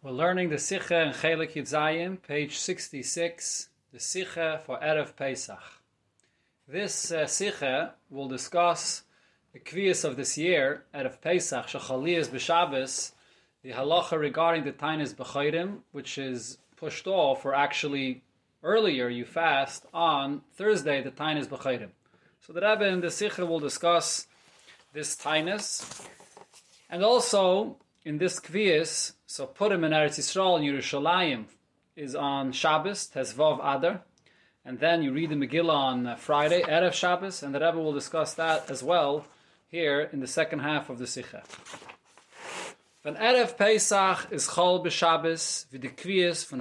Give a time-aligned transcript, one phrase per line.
[0.00, 5.58] We're learning the Sikha in Chelik Yitzayim, page 66, the Sikha for Erev Pesach.
[6.68, 9.02] This uh, will discuss
[9.52, 13.10] the Kviyas of this year, Erev Pesach, Shechaliyas B'Shabbos,
[13.64, 18.22] the halacha regarding the Tainis B'Chayrim, which is pushed off, or actually
[18.62, 21.90] earlier you fast on Thursday, the Tainis B'Chayrim.
[22.46, 24.28] So the Rebbe in the Sikha will discuss
[24.92, 26.06] this Tainis,
[26.88, 31.44] and also in this Kviyas, so Purim in Eretz Yisrael in Yerushalayim
[31.96, 34.02] is on Shabbos, Tezvav Adar,
[34.64, 37.92] and then you read the Megillah on uh, Friday, Erev Shabbos, and the Rebbe will
[37.92, 39.24] discuss that as well
[39.68, 41.42] here in the second half of the Sikha.
[43.02, 46.60] When Erev Pesach is Chol b'Shabbos, with the Kviyas von.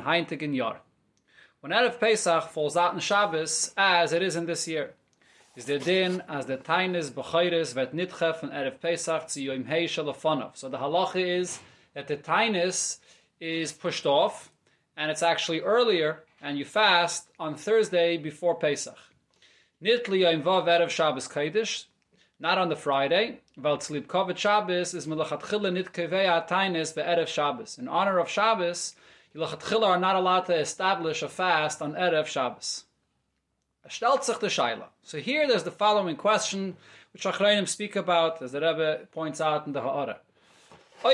[1.59, 4.94] When Erev Pesach falls out in Shabbos, as it is in this year,
[5.58, 9.86] is der din as the tainis bechayres vet nitche von erev pesach zu yom hey
[9.86, 10.56] shalafonov.
[10.56, 11.60] So the halacha is
[11.96, 13.00] that the tainis
[13.40, 14.52] is pushed off,
[14.96, 19.00] and it's actually earlier, and you fast on Thursday before Pesach.
[19.84, 21.86] Nitli yom vav erev Shabbos kaidish,
[22.40, 23.40] not on the Friday.
[23.58, 27.80] Val tzlib kovet Shabbos is melachat chila nitkevei tainis be'erev Shabbos.
[27.80, 28.96] In honor of Shabbos,
[29.36, 32.84] chila are not allowed to establish a fast on erev Shabbos.
[33.90, 34.86] Sich the Shaila.
[35.04, 36.76] So here there's the following question,
[37.14, 40.20] which Achrayim speak about, as the Rebbe points out in the Ha'ara.
[41.06, 41.14] Er.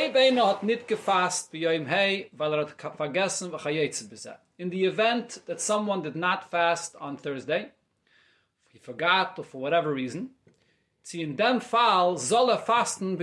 [4.59, 7.71] In the event that someone did not fast on Thursday,
[8.71, 10.29] he forgot or for whatever reason,
[11.05, 13.17] Fall er fasten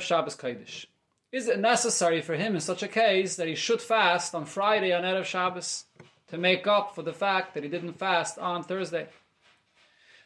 [0.00, 0.86] Shabbos Kodesh.
[1.32, 4.92] Is it necessary for him in such a case that he should fast on Friday
[4.92, 5.86] on erev Shabbos?
[6.34, 9.06] To make up for the fact that he didn't fast on Thursday.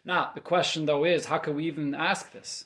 [0.06, 2.64] Now, the question though is, how can we even ask this?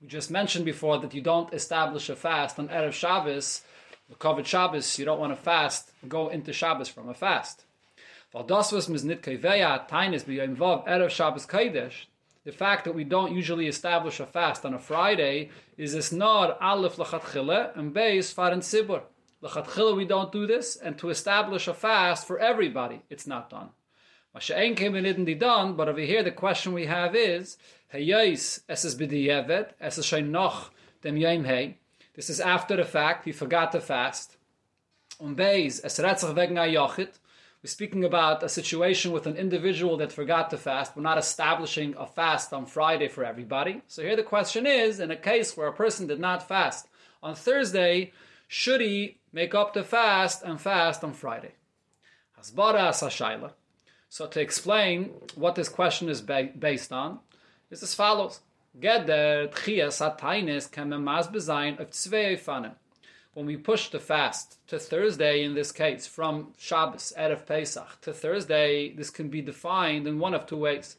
[0.00, 3.62] We just mentioned before that you don't establish a fast on Erev Shabbos,
[4.08, 7.64] the covered Shabbos, you don't want to fast, go into Shabbos from a fast.
[8.32, 8.42] The
[12.52, 16.94] fact that we don't usually establish a fast on a Friday is this nor aleph
[16.96, 19.02] lachatchile and beis farin sibur.
[19.46, 23.70] L'chatchila we don't do this, and to establish a fast for everybody, it's not done.
[24.34, 27.56] Masha'en came and didn't done, but over here the question we have is,
[27.92, 30.70] es b'diyevet, es noch
[31.02, 31.78] dem hey.
[32.14, 34.36] This is after the fact, he forgot to fast.
[35.20, 37.18] Es retzach wegen yochit.
[37.62, 40.94] We're speaking about a situation with an individual that forgot to fast.
[40.94, 43.82] We're not establishing a fast on Friday for everybody.
[43.88, 46.86] So here the question is, in a case where a person did not fast
[47.22, 48.12] on Thursday,
[48.48, 51.52] should he make up the fast and fast on Friday?
[54.08, 57.18] So to explain what this question is ba- based on,
[57.70, 58.40] is as follows.
[58.78, 62.74] Geder Tchias Hatainis can memaz bezayin of tzvei fanim.
[63.32, 68.12] When we push the fast to Thursday, in this case, from Shabbos, Erev Pesach, to
[68.12, 70.96] Thursday, this can be defined in one of two ways.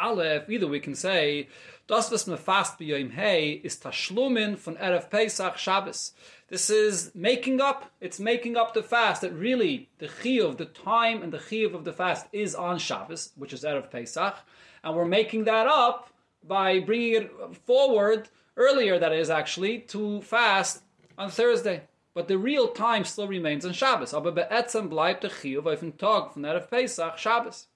[0.00, 1.48] Aleph, either we can say,
[1.86, 6.12] das was me fast b'yoim hey is tashlumin von Erev Pesach Shabbos.
[6.48, 11.22] This is making up, it's making up the fast that really the chiyuv, the time
[11.22, 14.36] and the chiyuv of the fast is on Shabbos, which is Erev Pesach,
[14.84, 16.10] and we're making that up
[16.46, 17.32] by bringing it
[17.66, 20.82] forward earlier, that is actually, to fast
[21.16, 21.82] on Thursday.
[22.14, 24.12] But the real time still remains on Shabbos.
[24.12, 27.66] Aber be'etzem bleibt der chiyuv auf dem Tag von Erev Pesach Shabbos.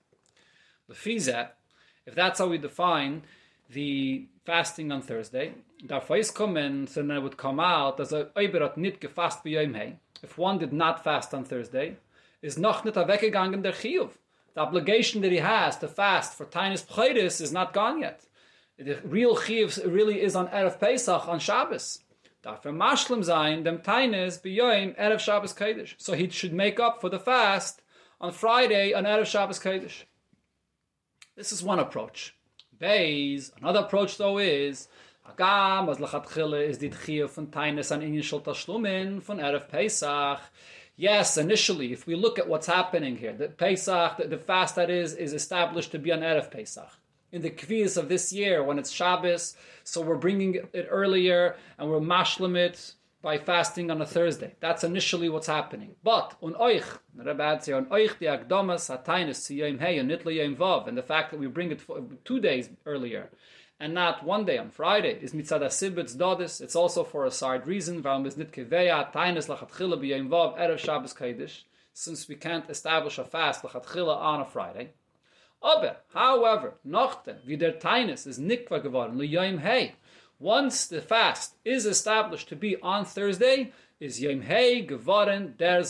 [0.91, 1.49] Lefizeh,
[2.07, 3.23] if that's how we define
[3.71, 5.55] the fasting on Thursday,
[5.87, 9.97] darf come in, so then it would come out as a oiberat nit gefast b'yom.
[10.23, 11.97] If one did not fast on Thursday,
[12.43, 14.11] is noch nit weggegangen der chiyuv.
[14.55, 18.27] The obligation that he has to fast for Tainis Pchayris is not gone yet.
[18.79, 22.01] The real chiyuv really is on Erev Pesach, on Shabbos.
[22.45, 25.95] Dafür mashlim sein, dem Tainis b'yom Erev Shabbos Kodesh.
[25.99, 27.81] So he should make up for the fast
[28.21, 30.05] on Friday on Erev Shabbos Kodesh.
[31.35, 32.35] This is one approach.
[32.79, 34.89] Beis, another approach though is
[35.27, 40.41] Agam, as lachatchile is the tchiyah von Tainus an inyan tashlumin von Erev Pesach.
[40.95, 44.91] Yes, initially, if we look at what's happening here, the Pesach, the, the fast that
[44.91, 46.91] is, is established to be on Erev Pesach.
[47.33, 51.89] In the kviz of this year, when it's Shabbos, so we're bringing it earlier and
[51.89, 52.93] we're mashlim it
[53.23, 54.55] by fasting on a Thursday.
[54.61, 55.95] That's initially what's happening.
[56.03, 60.37] But on oich, Rebbe adds here, on oich the akdomas hatainis tziyim hey and nitli
[60.37, 61.81] yom vav, and the fact that we bring it
[62.25, 63.31] two days earlier
[63.83, 66.61] and not one day on Friday is mitzad asibitz dodis.
[66.61, 68.01] It's also for a side reason.
[71.95, 74.91] Since we can't establish a fast lachatchila on a Friday.
[75.61, 79.95] Aber, however, nochten, wie der is nikva geworden, liyom hey,
[80.43, 85.85] Once the fast is established to be on Thursday, is Yom Hey Gevarin Der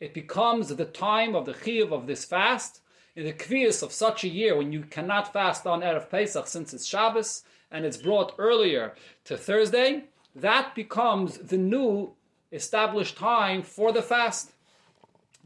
[0.00, 2.80] It becomes the time of the Chiyuv of this fast,
[3.14, 6.72] in the Kviyas of such a year when you cannot fast on Erev Pesach since
[6.72, 8.94] it's Shabbos, and it's brought earlier
[9.26, 10.04] to Thursday,
[10.34, 12.14] that becomes the new
[12.50, 14.52] established time for the fast.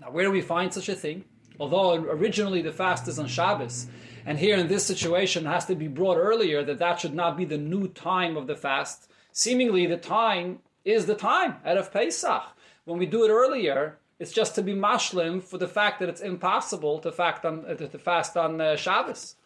[0.00, 1.24] Now, where do we find such a thing?
[1.58, 3.88] Although originally the fast is on Shabbos,
[4.28, 7.46] and here in this situation has to be brought earlier, that that should not be
[7.46, 9.10] the new time of the fast.
[9.32, 12.42] Seemingly, the time is the time out of Pesach.
[12.84, 16.20] When we do it earlier, it's just to be mashlim for the fact that it's
[16.20, 19.36] impossible to, on, uh, to fast on uh, Shabbos.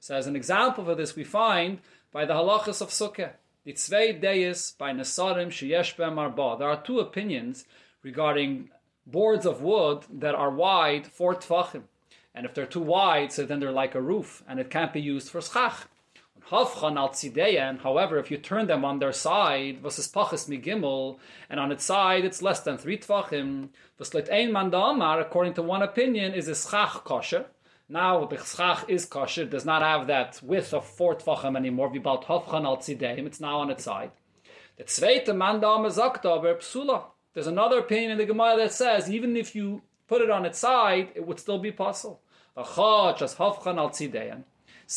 [0.00, 1.80] So as an example for this, we find
[2.10, 3.32] by the halachas of Sukkah,
[3.64, 6.56] the tzvei deis by Nesarim sheyesh arba.
[6.58, 7.66] There are two opinions
[8.02, 8.70] regarding
[9.06, 11.82] boards of wood that are wide four tvachim.
[12.34, 15.00] And if they're too wide, so then they're like a roof, and it can't be
[15.00, 15.86] used for schach.
[16.48, 21.18] However, if you turn them on their side, was is pachas migimel,
[21.50, 23.70] and on its side it's less than three tvachim.
[23.98, 24.72] V'slit ein man
[25.18, 27.46] according to one opinion, is a schach kosher.
[27.88, 31.90] Now the schach is kosher, does not have that width of four tvachim anymore.
[31.94, 34.12] It's now on its side.
[34.76, 37.15] The zweite man da'amar sagt aber psula.
[37.36, 40.58] There's another opinion in the Gemara that says even if you put it on its
[40.58, 42.22] side, it would still be possible.
[42.56, 43.14] So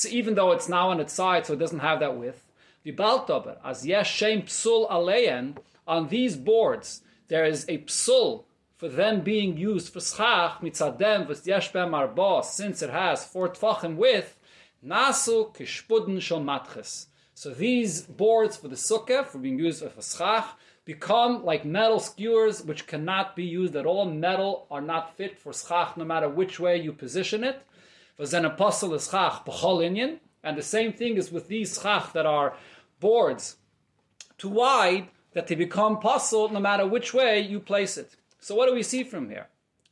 [0.09, 2.41] even though it's now on its side, so it doesn't have that width.
[2.85, 8.45] The as yesh shem psul aleyen, on these boards, there is a psul
[8.77, 14.37] for them being used for schach mitzadem v'yesh arba, since it has four width,
[14.81, 17.07] nasu kishpuden shel matches.
[17.33, 20.57] So these boards for the sukkah, for being used for schach,
[20.89, 24.05] become like metal skewers which cannot be used at all.
[24.05, 27.61] Metal are not fit for schach no matter which way you position it.
[28.19, 32.55] Vazen apostle is schach b'chol and the same thing is with these schach that are
[32.99, 33.57] boards
[34.39, 38.15] too wide that they become posul no matter which way you place it.
[38.39, 39.47] So what do we see from here?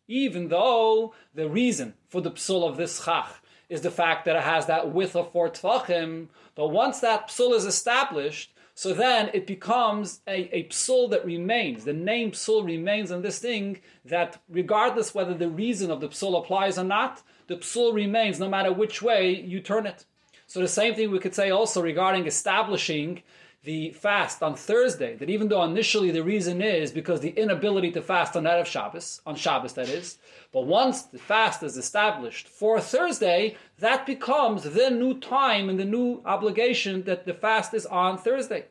[0.08, 3.36] Even though the reason for the psul of this schach
[3.70, 7.54] is the fact that it has that width of four tvachim, but once that psul
[7.54, 11.83] is established, so then it becomes a, a psul that remains.
[11.83, 16.38] The name psul remains on this thing that regardless whether the reason of the psul
[16.38, 20.06] applies or not, the psul remains no matter which way you turn it.
[20.45, 23.24] So the same thing we could say also regarding establishing
[23.68, 28.02] the fast on Thursday, that even though initially the reason is because the inability to
[28.02, 30.19] fast on that of Shabbos, on Shabbos that is,
[30.54, 35.84] but once the fast is established for Thursday, that becomes the new time and the
[35.84, 38.68] new obligation that the fast is on Thursday.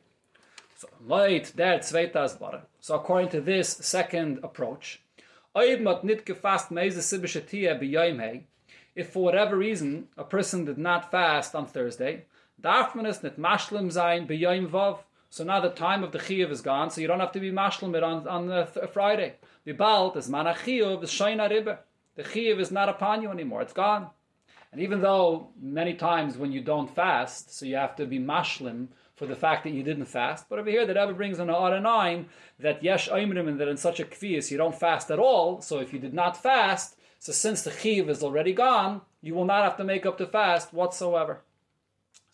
[0.78, 0.88] So,
[2.80, 5.02] so according to this second approach,
[8.94, 12.24] if for whatever reason a person did not fast on Thursday,
[12.60, 13.36] darf man es nicht
[13.92, 14.98] sein b'yoyim vav.
[15.28, 17.50] So now the time of the chiyuv is gone, so you don't have to be
[17.50, 19.34] maschlim it on, on uh, Friday.
[19.64, 21.78] The balt is man chiyuv is shayna riba.
[22.14, 24.08] The chiyuv is not upon you anymore, it's gone.
[24.72, 28.88] And even though many times when you don't fast, so you have to be mashlim
[29.14, 31.80] for the fact that you didn't fast, but over here the Rebbe brings on a
[31.80, 32.26] nine
[32.58, 35.60] that yesh oimrim and that in such a kvias you don't fast at all.
[35.60, 39.46] So if you did not fast, so since the chiv is already gone, you will
[39.46, 41.40] not have to make up the fast whatsoever.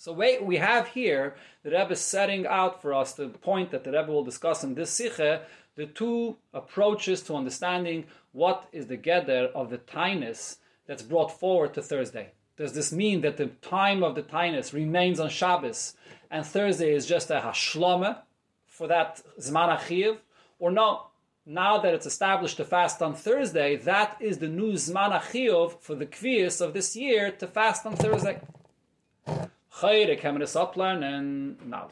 [0.02, 3.92] So wait, we have here the Rebbe setting out for us the point that the
[3.92, 5.42] Rebbe will discuss in this siche,
[5.76, 10.56] the two approaches to understanding what is the gather of the tainus
[10.88, 12.32] that's brought forward to Thursday.
[12.56, 15.94] Does this mean that the time of the tainus remains on Shabbos
[16.32, 18.22] and Thursday is just a hashlama
[18.66, 20.16] for that zman achiv,
[20.58, 21.06] or no?
[21.46, 25.94] Now that it's established to fast on Thursday, that is the new zman achiv for
[25.94, 28.40] the kvias of this year to fast on Thursday.
[29.80, 29.88] Now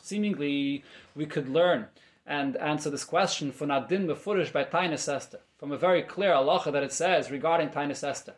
[0.01, 0.85] seemingly
[1.17, 1.87] we could learn
[2.27, 6.93] and answer this question Mefurish by Tainus Esther, from a very clear halacha that it
[6.93, 8.35] says regarding Tainus Esther.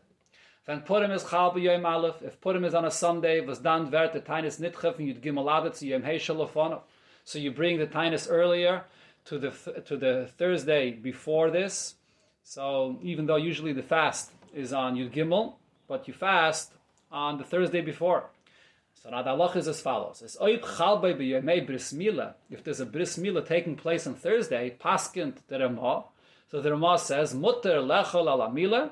[0.64, 4.12] Wenn Purim is Chal b'Yom Aleph, if Purim is on a Sunday, was dan vert
[4.12, 6.82] the Tainus Nitchev, and you'd gimel to Yom Heishalofono.
[7.24, 8.84] So you bring the Tainus earlier
[9.24, 9.50] to the
[9.86, 11.96] to the Thursday before this.
[12.44, 15.54] So even though usually the fast is on Yud Gimel,
[15.88, 16.72] but you fast
[17.10, 18.30] on the Thursday before.
[18.94, 22.32] So now the halach is as follows: It's oib chalbei.
[22.50, 26.04] If there's a bris mila taking place on Thursday, paskint the Ramah.
[26.50, 28.90] So the Ramah says mutter lechol ala mila.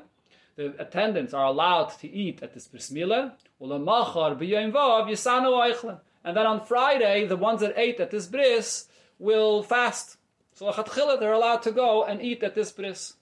[0.56, 3.34] The attendants are allowed to eat at this bris mila.
[3.60, 6.00] Ulamachar b'yom vav yisanu eichlen.
[6.24, 8.88] And then on Friday, the ones that ate at this bris
[9.18, 10.16] will fast.
[10.54, 10.70] So
[11.18, 13.14] they're allowed to go and eat at this bris.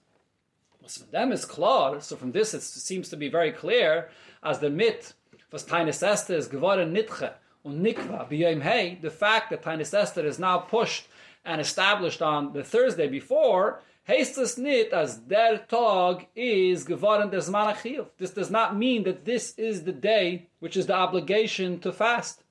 [0.86, 2.00] So from them is klar.
[2.00, 4.10] So from this, it seems to be very clear
[4.42, 5.12] as the mit
[5.50, 7.32] was Tainis Esther is geworden nitche
[7.64, 11.06] und nikva b'yom hey, the fact that Tainis Esther is now pushed
[11.44, 17.48] and established on the Thursday before, heißt es nicht, as der Tag is geworden des
[17.48, 18.06] Manachiyov.
[18.18, 22.42] This does not mean that this is the day which is the obligation to fast.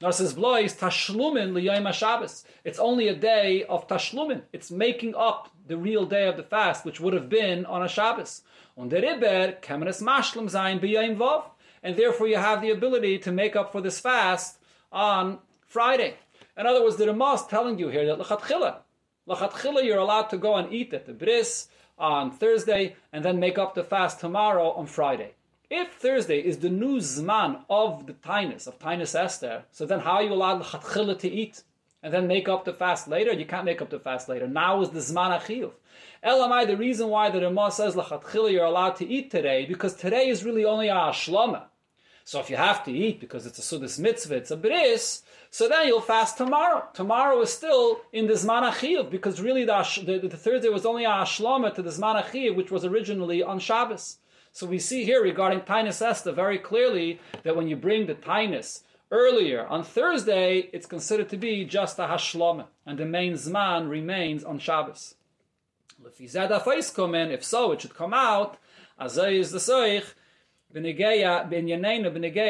[0.00, 2.44] Nor says Blois tashlumin liyayim Shabbos.
[2.64, 4.42] It's only a day of tashlumin.
[4.52, 7.88] It's making up the real day of the fast, which would have been on a
[7.88, 8.42] Shabbos.
[8.76, 11.44] Und der Iber kann es mashlim sein vav.
[11.82, 14.58] And therefore you have the ability to make up for this fast
[14.92, 16.16] on Friday.
[16.56, 18.76] In other words, the Ramah is telling you here that lechatchila,
[19.28, 23.58] lechatchila, you're allowed to go and eat at the bris on Thursday and then make
[23.58, 25.32] up the fast tomorrow on Friday.
[25.70, 30.16] If Thursday is the new zman of the Tainus, of Tainus Esther, so then how
[30.16, 31.62] are you allowed lechatchila to eat?
[32.02, 33.32] And then make up the fast later?
[33.32, 34.46] You can't make up the fast later.
[34.46, 35.70] Now is the zman achiyuv.
[36.22, 40.28] Elamai, the reason why the Ramah says lechatchila you're allowed to eat today, because today
[40.28, 41.62] is really only a shlama.
[42.24, 45.68] So if you have to eat because it's a sudas mitzvah, it's a bris, so
[45.68, 46.84] then you'll fast tomorrow.
[46.94, 51.04] Tomorrow is still in the Zman Achiv, because really the, the, the Thursday was only
[51.04, 54.18] a Ashlama to the Zman Achiv, which was originally on Shabbos.
[54.52, 58.82] So we see here regarding Tainus Esther very clearly that when you bring the Tainus
[59.10, 64.44] earlier on Thursday, it's considered to be just a Hashlama, and the main Zman remains
[64.44, 65.16] on Shabbos.
[66.04, 68.56] If so, it should come out,
[68.98, 69.60] as is the
[70.74, 72.48] Soich,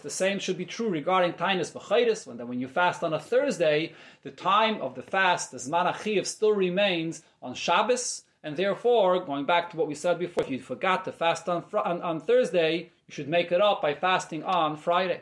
[0.00, 3.92] the same should be true regarding Tainus B'chayris, when, when you fast on a Thursday,
[4.22, 9.46] the time of the fast, the Zman Achiv, still remains on Shabbos, and therefore, going
[9.46, 12.90] back to what we said before, if you forgot to fast on, on, on Thursday,
[13.06, 15.20] you should make it up by fasting on Friday.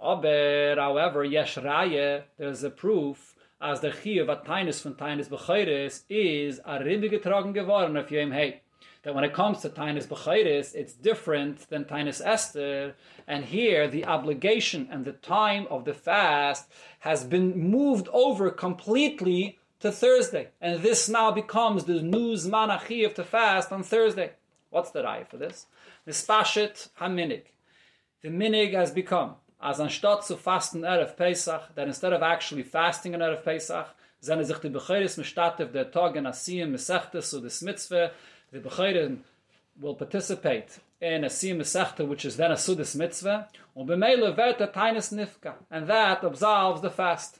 [0.00, 6.02] Aber, however, yesh raya, there's a proof, as the Chiv at Tainus von Tainus B'chayris
[6.08, 8.62] is a Ribbe getragen geworden auf Yom Hey
[9.02, 12.94] that when it comes to Tainus B'chayris, it's different than Tainus Esther.
[13.26, 19.58] And here, the obligation and the time of the fast has been moved over completely
[19.80, 20.48] to Thursday.
[20.60, 24.32] And this now becomes the new Zman Achiv to fast on Thursday.
[24.68, 25.66] What's the raya for this?
[26.06, 27.42] Mispashit HaMinig.
[28.22, 33.14] The minig has become, as anstatt zu fasten Erev Pesach, that instead of actually fasting
[33.14, 33.88] on Erev Pesach,
[34.22, 38.12] zene sich die Bechiris mishtatev der Tag in Asiyim Mesechtes, so this mitzvah,
[38.52, 39.18] the Bechayrim
[39.80, 45.54] will participate in a Siyam Mesechta, which is then a Sudis Mitzvah, and a Nifka,
[45.70, 47.38] and that absolves the fast.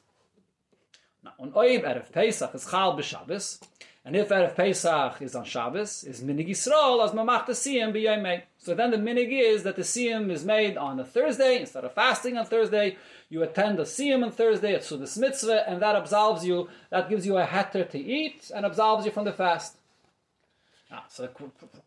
[1.23, 3.61] Now, on Oib Erev Pesach is Chal b'Shabbos,
[4.03, 8.45] and if Erev Pesach is on Shabbos, is Minig Yisrael as Mamach the Siyam b'Yomei.
[8.57, 11.93] So then the Minig is that the Siyam is made on a Thursday, instead of
[11.93, 12.97] fasting on Thursday,
[13.29, 17.27] you attend the Siyam on Thursday, it's Sudis Mitzvah, and that absolves you, that gives
[17.27, 19.77] you a heter to eat, and absolves you from the fast.
[20.93, 21.29] Ah, so the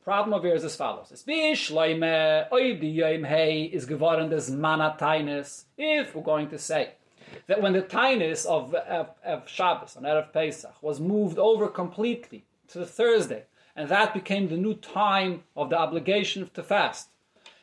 [0.06, 1.12] problem over here is as follows.
[1.12, 5.66] Es bishleime oib di yom hey is geworden des mana tainus.
[5.78, 6.92] If we're going to say
[7.48, 12.46] that when the tainus of, of, of Shabbos on Erev Pesach was moved over completely
[12.70, 13.44] to the Thursday,
[13.76, 17.10] and that became the new time of the obligation to fast,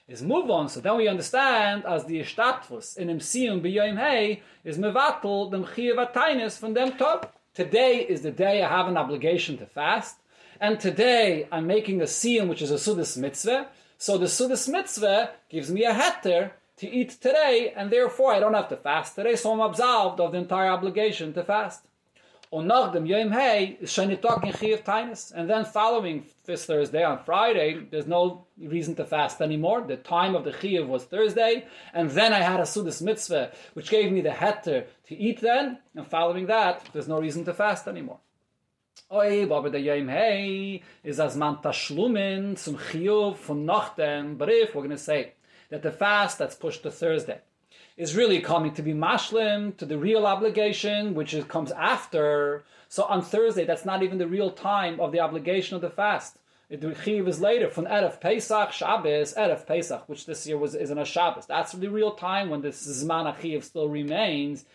[0.08, 0.68] is move on.
[0.68, 6.12] So then we understand as the ishtatvus in imsium b'yom hey is mevatel dem chiyav
[6.12, 7.34] tainus from them top.
[7.54, 10.16] Today is the day I have an obligation to fast.
[10.60, 13.68] And today I'm making a siyum, which is a sudis mitzvah.
[13.96, 18.54] So the sudis mitzvah gives me a heter to eat today, and therefore I don't
[18.54, 21.86] have to fast today, so I'm absolved of the entire obligation to fast.
[22.52, 25.32] Dem Yom Hey is Tainus.
[25.32, 29.82] And then following this Thursday, on Friday, there's no reason to fast anymore.
[29.82, 31.64] The time of the Chiyuv was Thursday.
[31.94, 35.78] And then I had a Sudis Mitzvah, which gave me the heter to eat then.
[35.94, 38.18] And following that, there's no reason to fast anymore.
[39.12, 44.82] Oi, aber der Yom Hey is as man tashlumin zum chiyuv von nachdem, if we're
[44.82, 45.32] going to say
[45.68, 47.40] that the fast that's pushed to Thursday
[47.96, 53.02] is really coming to be mashlim, to the real obligation, which is, comes after, so
[53.02, 56.38] on Thursday, that's not even the real time of the obligation of the fast.
[56.68, 60.92] The chiyuv is later, from Erev Pesach, Shabbos, Erev Pesach, which this year was is
[60.92, 61.46] in a Shabbos.
[61.46, 64.66] That's the real time when this Zman chiyuv still remains.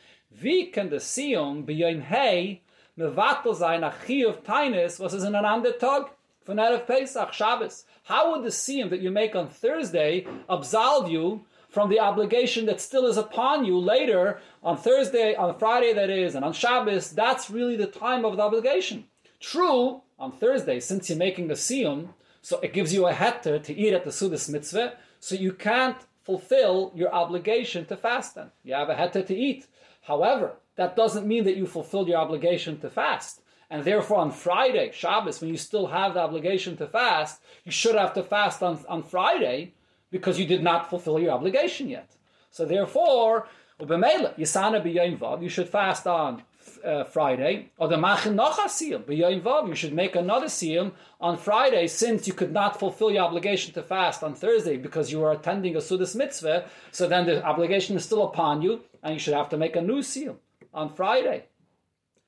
[0.41, 2.63] Wie can the Siyum be Yom Hey
[2.97, 6.05] mevatel sein a tainis was is in an ander tag
[6.45, 7.85] von Erev Pesach, Shabbos.
[8.03, 12.79] How would the siyum that you make on Thursday absolve you from the obligation that
[12.79, 17.11] still is upon you later on Thursday, on Friday that is, and on Shabbos?
[17.11, 19.05] That's really the time of the obligation.
[19.39, 22.09] True, on Thursday, since you're making a siyum,
[22.41, 25.97] so it gives you a heter to eat at the Sudas mitzvah, so you can't
[26.23, 28.51] fulfill your obligation to fast then.
[28.63, 29.67] You have a heter to eat.
[30.03, 33.41] However, that doesn't mean that you fulfilled your obligation to fast.
[33.69, 37.95] And therefore, on Friday, Shabbos, when you still have the obligation to fast, you should
[37.95, 39.73] have to fast on, on Friday
[40.11, 42.15] because you did not fulfill your obligation yet.
[42.51, 43.47] So therefore,
[43.79, 46.43] you should fast on
[46.83, 49.67] uh, Friday, or the machin nocha.
[49.67, 53.81] You should make another siyum on Friday, since you could not fulfill your obligation to
[53.81, 56.65] fast on Thursday because you were attending a sudas mitzvah.
[56.91, 59.81] So then the obligation is still upon you, and you should have to make a
[59.81, 60.37] new siyum
[60.75, 61.45] on Friday.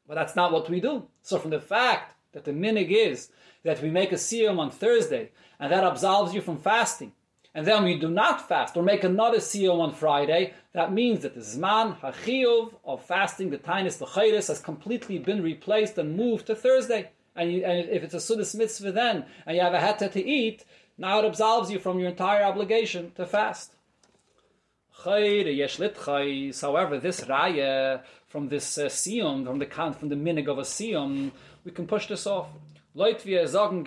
[0.08, 1.08] But that's not what we do.
[1.22, 3.30] So from the fact that the minig is
[3.64, 7.12] that we make a siyum on Thursday, and that absolves you from fasting,
[7.54, 11.34] and then we do not fast or make another siyum on Friday, that means that
[11.34, 16.56] the zman hachiyuv of fasting, the tainis b'chayris, has completely been replaced and moved to
[16.56, 17.10] Thursday.
[17.36, 20.24] And, you, and if it's a sudas mitzvah then, and you have a heta to
[20.24, 20.66] eat,
[20.98, 23.74] now it absolves you from your entire obligation to fast.
[25.04, 25.50] However,
[27.00, 31.32] this raya from this uh, siyum, from the from the minig of a siyum,
[31.64, 32.48] we can push this off.
[32.96, 33.84] Based on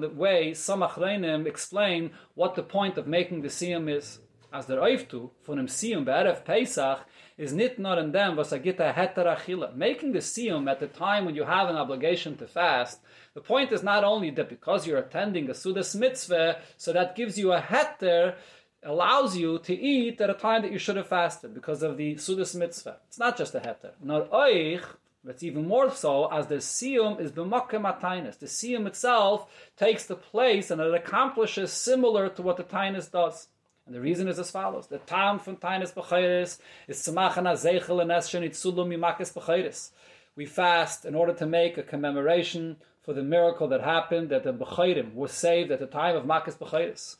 [0.00, 4.20] the way some Achreinim explain what the point of making the siyum is.
[4.52, 7.00] As der Oiftu, von dem Siyam be'erev Pesach,
[7.36, 9.76] is nit not in them was a heter.
[9.76, 13.00] Making the Siyum at the time when you have an obligation to fast,
[13.34, 17.36] the point is not only that because you're attending a Sudas mitzvah, so that gives
[17.36, 18.36] you a heter,
[18.82, 22.14] allows you to eat at a time that you should have fasted because of the
[22.14, 22.96] Sudas mitzvah.
[23.08, 23.92] It's not just a heter.
[24.02, 24.84] Nor oich,
[25.28, 28.38] it's even more so as the siyum is b'makem atainis.
[28.38, 33.48] The siyum itself takes the place and it accomplishes similar to what the tainus does.
[33.86, 38.12] And the reason is as follows: the tam from tainus b'chayris is tzemachana zeichel and
[38.12, 39.90] es shenitzulu mimakis b'chayris.
[40.36, 44.52] We fast in order to make a commemoration for the miracle that happened that the
[44.52, 47.16] b'chayrim was saved at the time of makis b'chayris.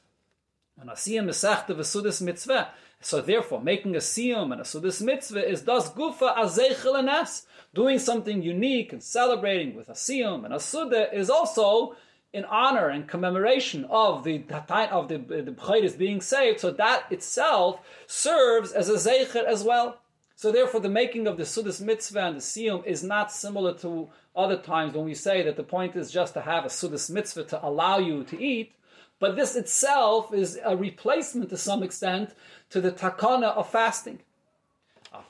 [0.78, 2.68] And a siyum is sechta v'sudas mitzvah.
[3.00, 7.46] So therefore, making a siyum and a sudas mitzvah is thus gufa azeichel and es
[7.74, 11.96] doing something unique and celebrating with a siyum and a suda is also
[12.32, 14.44] in honor and commemoration of the
[14.90, 16.60] of the the is being saved.
[16.60, 19.98] So that itself serves as a zeicher as well.
[20.34, 24.10] So therefore, the making of the sudas mitzvah and the siyum is not similar to
[24.34, 27.44] other times when we say that the point is just to have a sudas mitzvah
[27.44, 28.72] to allow you to eat.
[29.18, 32.34] But this itself is a replacement to some extent
[32.70, 34.20] to the takana of fasting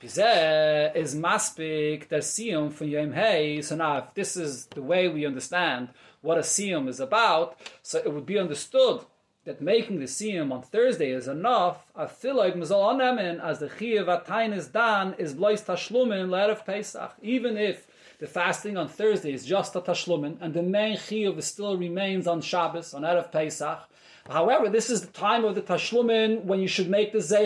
[0.02, 3.62] is maspik der from Yom Hey.
[3.62, 5.88] So now, if this is the way we understand
[6.22, 9.02] what a siyum is about, so it would be understood
[9.44, 11.84] that making the siyum on Thursday is enough.
[11.94, 17.14] Afiloid mizal onemin as the atayin is dan is blois tashlumin le'erev Pesach.
[17.22, 17.86] Even if
[18.18, 22.40] the fasting on Thursday is just a tashlumin and the main chiyav still remains on
[22.40, 23.80] Shabbos on erev Pesach.
[24.28, 27.42] However, this is the time of the tashlumin when you should make the zu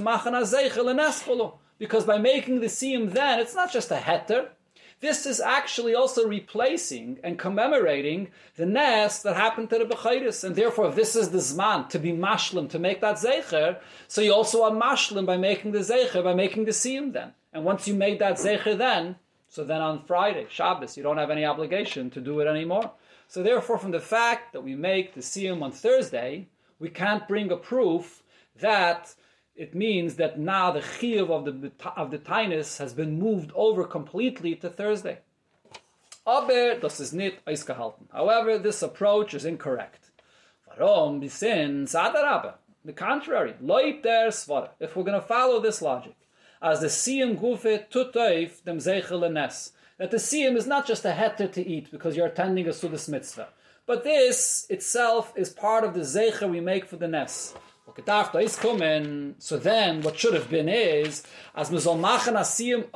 [0.00, 4.50] machen a Zeichel in Because by making the Siyum then, it's not just a heter.
[5.00, 10.42] This is actually also replacing and commemorating the Nes that happened to the Bechayris.
[10.42, 13.78] And therefore, this is the Zman to be Mashlim, to make that Zeicher,
[14.08, 17.32] so you also are Mashlim by making the Zeicher, by making the Siyum then.
[17.52, 19.16] And once you made that Zeicher then,
[19.48, 22.92] so then on Friday, Shabbos, you don't have any obligation to do it anymore.
[23.28, 27.50] So therefore, from the fact that we make the Siyum on Thursday, we can't bring
[27.50, 28.22] a proof
[28.60, 29.14] that
[29.56, 33.84] it means that now the chiyuv of the of the tainus has been moved over
[33.84, 35.18] completely to Thursday.
[36.26, 38.08] Aber das ist nicht ausgehalten.
[38.12, 40.10] However, this approach is incorrect.
[40.66, 41.20] Warum?
[41.20, 41.86] Bisin.
[42.84, 44.70] The contrary, loit der svara.
[44.78, 46.14] If we're going to follow this logic,
[46.62, 51.12] as the siyum gufe tutoif dem zeichel nes, that the siyum is not just a
[51.12, 53.48] heter to eat because you're attending a sudas mitzvah.
[53.86, 57.54] But this itself is part of the zecher we make for the Nes.
[59.38, 61.22] So then, what should have been is,
[61.54, 62.86] as we soll machen a siyum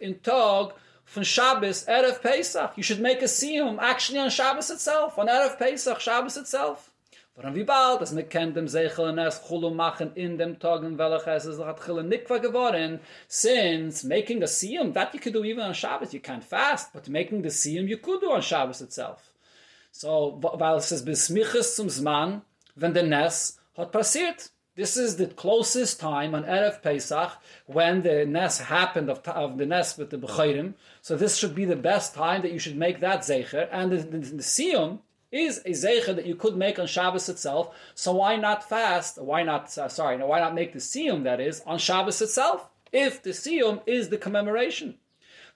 [0.00, 0.74] in Tag
[1.06, 2.72] von Shabbos, Erev Pesach.
[2.76, 6.90] You should make a siyum actually on Shabbos itself, on Erev Pesach, Shabbos itself.
[7.36, 14.92] Wie bald, es machen in dem welcher es hat Nikva geworden, since making a siyum,
[14.92, 17.96] that you could do even on Shabbos, you can't fast, but making the siyum you
[17.96, 19.32] could do on Shabbos itself.
[19.90, 22.42] So, weil es ist besmiches zum Zman,
[22.76, 24.50] wenn der Ness hat passiert.
[24.76, 27.30] This is the closest time on Erev Pesach
[27.66, 30.74] when the Nes happened of, of the Nes with the Bechayrim.
[31.00, 33.68] So this should be the best time that you should make that Zecher.
[33.70, 34.98] And the, the, the Siyum
[35.30, 37.72] is a Zecher that you could make on Shabbos itself.
[37.94, 39.22] So why not fast?
[39.22, 42.68] Why not, uh, sorry, why not make the Siyum, that is, on Shabbos itself?
[42.92, 44.98] If the Siyum is the commemoration.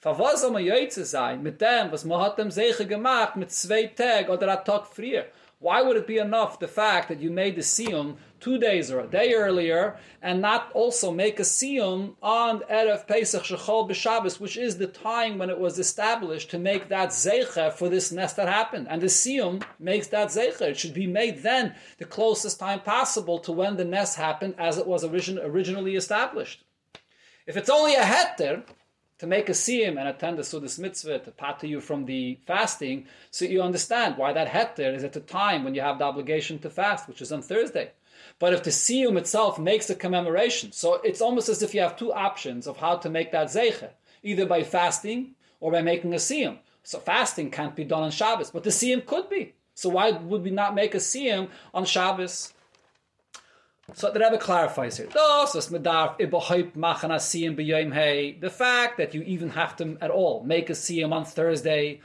[0.00, 4.86] Sein mit dem, was man hat dem Seche gemacht mit zwei Tag oder a Tag
[4.86, 5.26] früher?
[5.60, 9.00] Why would it be enough the fact that you made the siyum two days or
[9.00, 14.56] a day earlier and not also make a siyum on Erev Pesach Shechol B'Shabbos, which
[14.56, 18.48] is the time when it was established to make that zeicha for this nest that
[18.48, 18.86] happened.
[18.88, 20.60] And the siyum makes that zeicha.
[20.62, 24.78] It should be made then the closest time possible to when the nest happened as
[24.78, 26.62] it was origin- originally established.
[27.48, 28.62] If it's only a heter,
[29.18, 33.06] to make a siyum and attend the Sudas mitzvah to pater you from the fasting,
[33.30, 36.58] so you understand why that heter is at the time when you have the obligation
[36.60, 37.90] to fast, which is on Thursday.
[38.38, 41.96] But if the siyum itself makes a commemoration, so it's almost as if you have
[41.96, 43.90] two options of how to make that zeicha,
[44.22, 46.58] either by fasting or by making a siyum.
[46.84, 49.54] So fasting can't be done on Shabbos, but the siyum could be.
[49.74, 52.52] So why would we not make a siyum on Shabbos?
[53.94, 55.08] So the Rebbe clarifies here.
[58.40, 62.00] The fact that you even have to at all make a siyum on Thursday,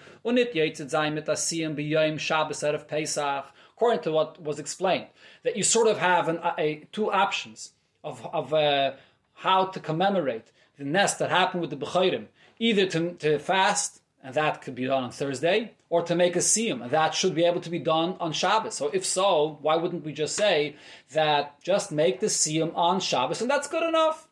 [3.75, 5.07] according to what was explained,
[5.43, 8.93] that you sort of have an, a, two options of, of uh,
[9.33, 12.27] how to commemorate the nest that happened with the Bechayrim,
[12.59, 16.39] either to, to fast and that could be done on Thursday, or to make a
[16.39, 18.75] siyum, that should be able to be done on Shabbos.
[18.75, 20.75] So if so, why wouldn't we just say
[21.11, 24.27] that just make the siyum on Shabbos, and that's good enough?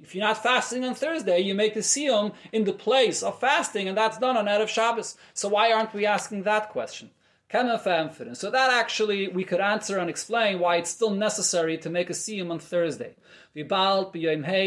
[0.00, 3.88] If you're not fasting on Thursday, you make the siyum in the place of fasting,
[3.88, 5.16] and that's done on Erev Shabbos.
[5.34, 7.10] So why aren't we asking that question?
[7.50, 12.12] So that actually we could answer and explain why it's still necessary to make a
[12.12, 13.14] siyum on Thursday.
[13.56, 14.14] Vibal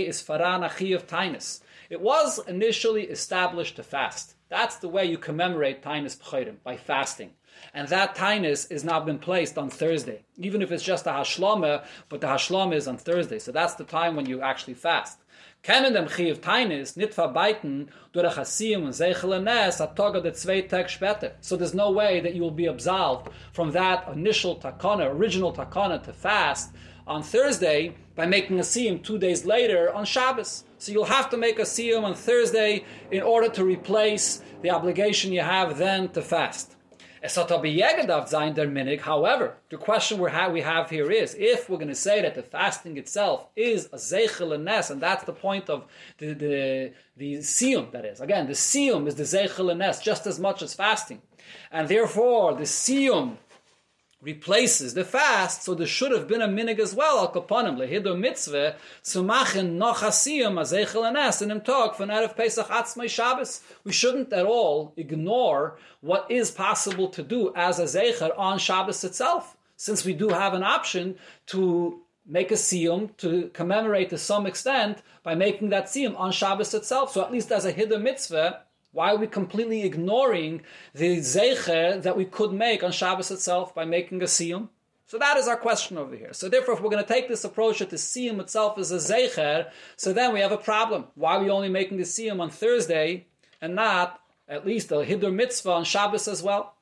[0.08, 4.34] is of It was initially established to fast.
[4.52, 7.32] That's the way you commemorate Tainus B'chayrim, by fasting.
[7.74, 11.86] And that Tainus is now been placed on Thursday, even if it's just a Hashlama,
[12.10, 13.40] but the Hashlama is on Thursday.
[13.40, 15.20] So that's the time when you actually fast.
[15.64, 15.72] So
[21.56, 26.12] there's no way that you will be absolved from that initial takana, original takana to
[26.12, 26.72] fast
[27.08, 30.66] on Thursday by making a siyum two days later on Shabbos.
[30.78, 35.32] So you'll have to make a siyum on Thursday in order to replace the obligation
[35.32, 36.76] you have then to fast.
[37.24, 37.62] However,
[39.70, 43.46] the question we have, here is if we're going to say that the fasting itself
[43.56, 45.86] is a zeichel nes, and that's the point of
[46.18, 48.22] the, the, the siyum, that is.
[48.22, 51.22] Again, the siyum is the zeichel nes just as much as fasting.
[51.72, 53.38] And therefore, the siyum
[54.22, 58.18] replaces the fast, so there should have been a minig as well, al kaponim, lehido
[58.18, 63.62] mitzvah, tzumachin nochasiyim azeichel anes, and him talk from out of Pesach Atzmai Shabbos.
[63.84, 69.04] We shouldn't at all ignore what is possible to do as a zeicher on Shabbos
[69.04, 71.16] itself, since we do have an option
[71.48, 76.74] to make a siyum to commemorate to some extent by making that siyum on Shabbos
[76.76, 77.12] itself.
[77.12, 78.62] So at least as a hiddur mitzvah,
[78.94, 80.62] why are we completely ignoring
[80.94, 84.70] the zecher that we could make on Shabbos itself by making a siyum?
[85.08, 86.34] So that is our question over here.
[86.34, 88.96] So therefore, if we're going to take this approach that the siyum itself is a
[88.96, 91.06] zecher, so then we have a problem.
[91.16, 93.28] Why are we only making the siyum on Thursday
[93.62, 96.76] and not at least a hiddur mitzvah on Shabbos as well?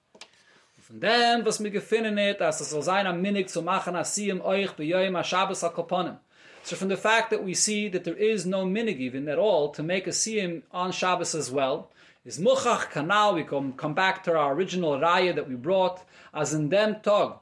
[0.91, 5.61] Was mir gefunden hat, dass es soll sein am Minig zu machen euch a Shabbos
[5.61, 6.19] ha
[6.63, 9.69] So from the fact that we see that there is no minig even at all
[9.69, 11.91] to make a siyum on Shabbos as well,
[12.29, 13.33] is muchach kanal.
[13.33, 17.39] We come come back to our original raya that we brought as in dem tog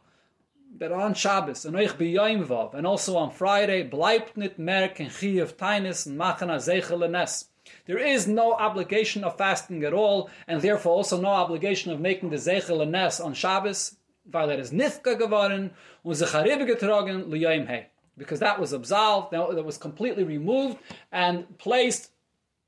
[0.78, 5.56] that on Shabbos and euch b'yoyim and also on Friday bleibt nit merk and chiyuv
[5.56, 7.45] tainis and machana zeichel
[7.86, 12.30] There is no obligation of fasting at all, and therefore also no obligation of making
[12.30, 13.97] the zeichel nes on Shabbos,
[14.32, 15.71] weil er is nifka geworden
[16.06, 17.88] und zecharibe getrogen liyoyim hey.
[18.17, 20.78] Because that was absolved, that was completely removed
[21.12, 22.12] and placed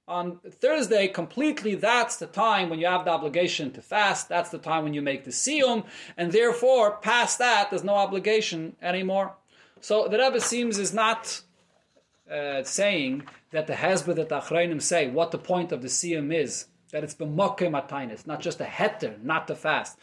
[0.10, 4.28] on Thursday completely, that's the time when you have the obligation to fast.
[4.28, 5.86] That's the time when you make the siyum,
[6.18, 9.36] and therefore, past that, there's no obligation anymore.
[9.82, 11.42] So the Rebbe seems is not
[12.30, 16.34] uh, saying that the hasbara that the Achrayim say what the point of the siyum
[16.34, 19.98] is, that it's b'mokim atainis, not just a heter, not to fast.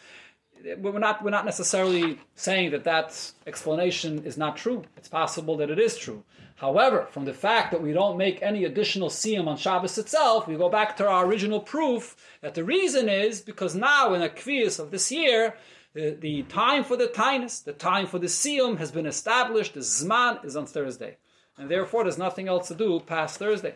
[0.78, 4.84] We're not, we're not necessarily saying that that explanation is not true.
[4.96, 6.24] It's possible that it is true.
[6.56, 10.56] However, from the fact that we don't make any additional siyum on Shabbos itself, we
[10.56, 14.80] go back to our original proof that the reason is because now in the kvias
[14.80, 15.54] of this year,
[15.92, 19.74] the, the time for the tainus, the time for the siyum has been established.
[19.74, 21.18] The zman is on Thursday,
[21.58, 23.74] and therefore there's nothing else to do past Thursday.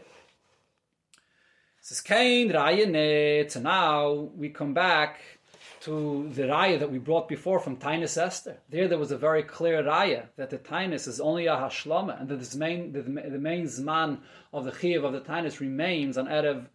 [1.83, 2.51] This is Kain
[3.49, 5.21] So now we come back
[5.81, 8.59] to the raya that we brought before from Tainus Esther.
[8.69, 12.29] There, there was a very clear raya that the Tainus is only a hashlama, and
[12.29, 14.19] that the main, the, the main zman
[14.53, 16.67] of the chiyuv of the Tainus remains on erev,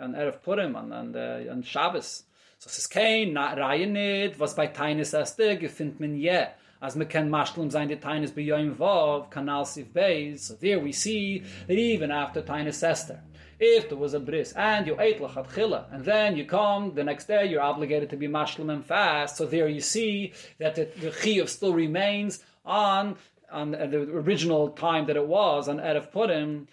[0.00, 2.24] on erev Purim, and on, uh, on Shabbos.
[2.58, 6.46] So es ist kein Reihe nicht, was by Tainis Esther gefindt man je.
[6.80, 10.40] As me ken mashlum zayn de Tainis beyoim vav, kanal sif beis.
[10.40, 13.20] So there we see that even after Tainis Esther,
[13.58, 17.04] if there was a bris and you ate lachat chila, and then you come the
[17.04, 19.36] next day, you're obligated to be mashlim and fast.
[19.36, 23.16] So there you see that the, the chiyuv still remains on
[23.50, 26.66] on the original time that it was on Erev Purim.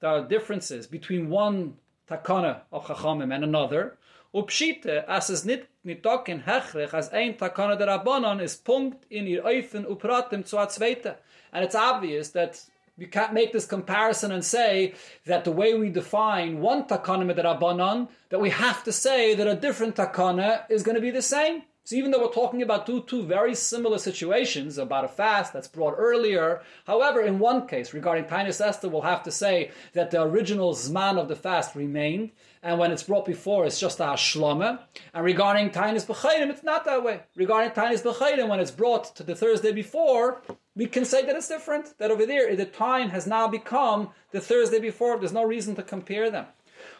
[0.00, 1.74] There are differences between one
[2.08, 3.96] takana of Chachamim and another.
[4.34, 9.84] Upshite, as nit nitokin hechrich, as ein takana der Rabbanon is punkt in ihr Eufen
[9.86, 11.16] upratim zu zweite.
[11.52, 12.64] And it's obvious that
[13.00, 17.38] we can't make this comparison and say that the way we define one takana mit
[17.38, 21.22] Rabbanon, that we have to say that a different takana is going to be the
[21.22, 21.62] same.
[21.84, 25.66] So even though we're talking about two, two very similar situations about a fast that's
[25.66, 30.20] brought earlier, however, in one case regarding Tainus Esther, we'll have to say that the
[30.20, 32.32] original Zman of the fast remained,
[32.62, 34.78] and when it's brought before, it's just a Hashlama.
[35.14, 37.20] And regarding Tainus B'chayim, it's not that way.
[37.34, 40.42] Regarding Tainus B'chayim, when it's brought to the Thursday before,
[40.80, 41.92] we can say that it's different.
[41.98, 45.18] That over there, the time has now become the Thursday before.
[45.18, 46.46] There's no reason to compare them.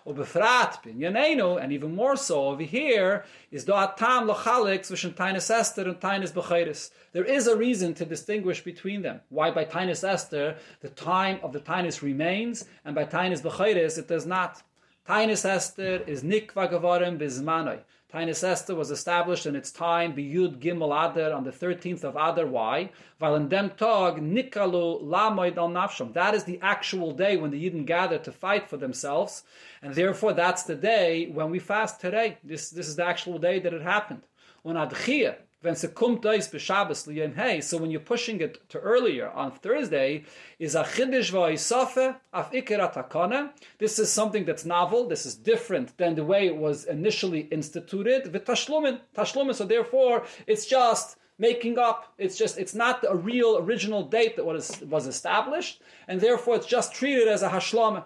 [0.05, 6.31] And even more so over here, is do atam lochalik zwischen Tainus Esther and Tainus
[6.31, 6.90] Bechiris.
[7.12, 9.23] There is a reason to distinguish between them.
[9.31, 14.09] Why by Tainus Esther, the time of the Tainus remains, and by Tainus Bechiris, it
[14.09, 14.62] does not.
[15.09, 17.79] Tainus Esther is nikva gavarim bizmanoi.
[18.12, 22.44] Tainus Esther was established in its time, Biyud Gimel Adar, on the 13th of Adar.
[22.44, 22.90] Why?
[23.18, 26.12] While in dem tog, Nikalu Lamoid al Nafsham.
[26.12, 29.44] That is the actual day when the Yidden gather to fight for themselves,
[29.81, 32.38] and therefore that's the day when we fast today.
[32.42, 34.23] This, this is the actual day that it happened.
[34.64, 40.25] On Adchiyah, when hey, so when you're pushing it to earlier on Thursday,
[40.59, 43.51] is a chiddush v'oisafe af takana.
[43.79, 45.07] This is something that's novel.
[45.07, 48.25] This is different than the way it was initially instituted.
[48.25, 49.55] V'tashlumin, tashlumin.
[49.55, 52.14] So therefore, it's just making up.
[52.16, 56.66] It's just it's not a real original date that was was established, and therefore it's
[56.66, 58.05] just treated as a hashlama.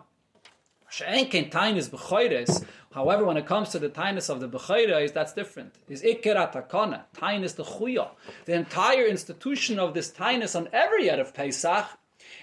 [2.93, 5.75] However, when it comes to the tinus of the Bechayra, that's different.
[5.89, 8.11] Is Ikera Takana, tinus the Chuya.
[8.45, 11.87] The entire institution of this tinus on every yet of Pesach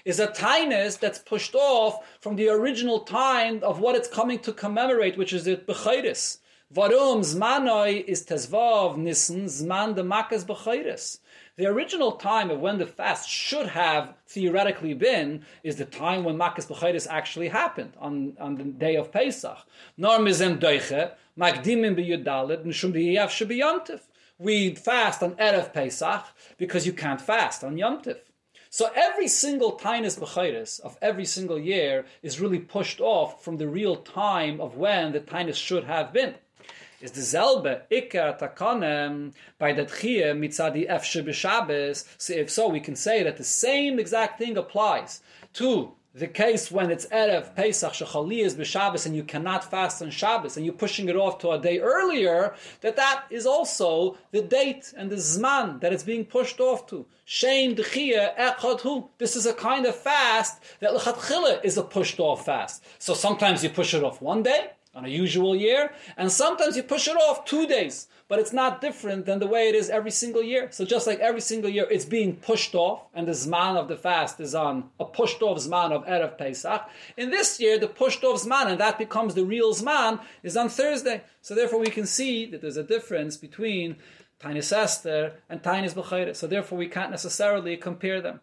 [0.04, 4.52] is a tinus that's pushed off from the original time of what it's coming to
[4.52, 6.38] commemorate, which is the Bechayris.
[6.74, 11.18] Varum Zmanoi is Tezvav Nissen Zman de Makas.
[11.58, 16.38] The original time of when the fast should have theoretically been is the time when
[16.38, 19.58] Makkah B'chayris actually happened on, on the day of Pesach.
[19.98, 24.00] Nor mizem doiche, magdimim b'yudalit, nishum b'yiyav shebiyontif.
[24.38, 26.24] We fast on Erev Pesach
[26.56, 28.02] because you can't fast on Yom
[28.70, 33.68] So every single Tainus B'chayris of every single year is really pushed off from the
[33.68, 36.34] real time of when the Tainus should have been
[37.02, 42.06] is selbe ikar takonem by the tchie mitzadi efshe b'Shabbos.
[42.18, 45.20] So if so, we can say that the same exact thing applies
[45.54, 50.10] to the case when it's Erev Pesach Shechali is b'Shabbos and you cannot fast on
[50.10, 54.42] Shabbos and you're pushing it off to a day earlier, that that is also the
[54.42, 57.06] date and the Zman that it's being pushed off to.
[57.26, 59.08] Shein Dechia Echad Hu.
[59.16, 62.84] This is a kind of fast that Lechatchila is a pushed off fast.
[62.98, 66.82] So sometimes you push it off one day, on a usual year, and sometimes you
[66.82, 70.10] push it off two days, but it's not different than the way it is every
[70.10, 70.68] single year.
[70.70, 73.96] So just like every single year, it's being pushed off, and the Zman of the
[73.96, 76.82] fast is on a pushed off Zman of Erev Pesach.
[77.16, 80.68] In this year, the pushed off Zman, and that becomes the real Zman, is on
[80.68, 81.22] Thursday.
[81.40, 83.96] So therefore we can see that there's a difference between
[84.40, 86.36] Tainis Esther and Tainis B'chayre.
[86.36, 88.40] So therefore we can't necessarily compare them.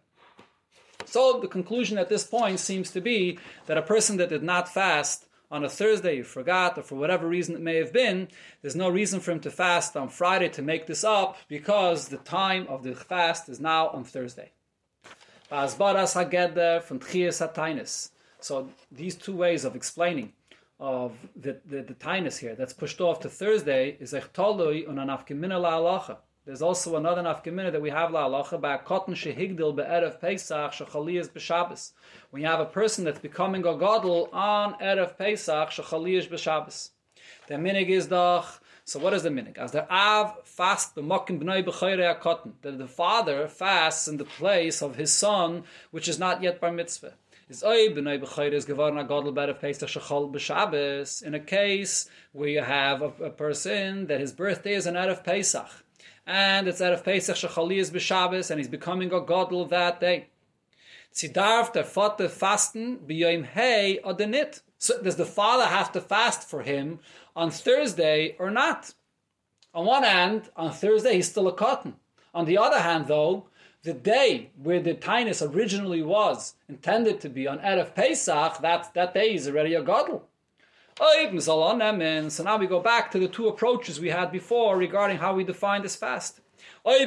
[1.05, 4.69] So the conclusion at this point seems to be that a person that did not
[4.69, 8.27] fast on a Thursday, you forgot, or for whatever reason it may have been,
[8.62, 12.17] there's no reason for him to fast on Friday to make this up because the
[12.17, 14.51] time of the fast is now on Thursday.
[18.41, 20.33] So these two ways of explaining
[20.79, 24.13] of the, the, the tinus here that's pushed off to Thursday is
[24.97, 26.17] anafkimina la
[26.49, 31.29] there's also another nafkamina that we have la halacha about cotton shehigdil be'erev Pesach shechaliyas
[31.29, 31.91] b'Shabbos.
[32.31, 36.89] When you have a person that's becoming a gadol on erev Pesach shechaliyas b'Shabbos.
[37.49, 38.63] The minig is doch.
[38.83, 39.59] So what is the minig?
[39.59, 42.55] As the av fast the b'mokim b'noi b'chayre cotton.
[42.63, 46.71] That the father fasts in the place of his son, which is not yet bar
[46.71, 47.13] mitzvah.
[47.47, 51.21] Is oi b'noi b'chayre is gevarna gadol be'erev Pesach shechal b'Shabbos.
[51.21, 55.23] In a case where you have a, a person that his birthday is an erev
[55.23, 55.69] Pesach
[56.29, 60.27] and it's of Pesach Shechalias b'Shabbos, and he's becoming a godel that day.
[61.11, 64.61] Zidarf der Vater fasten b'yoim hey oder nit.
[64.77, 66.99] So does the father have to fast for him
[67.35, 68.93] on Thursday or not?
[69.73, 71.95] On one hand, on Thursday he's still a cotton.
[72.35, 73.47] On the other hand, though,
[73.81, 79.15] the day where the tinus originally was intended to be on Erev Pesach, that, that
[79.15, 80.21] day is already a godel.
[81.01, 81.39] Oh, eh,
[82.29, 85.45] so now we go back to the two approaches we had before regarding how we
[85.45, 86.41] define this fast.
[86.83, 87.05] Oh, eh,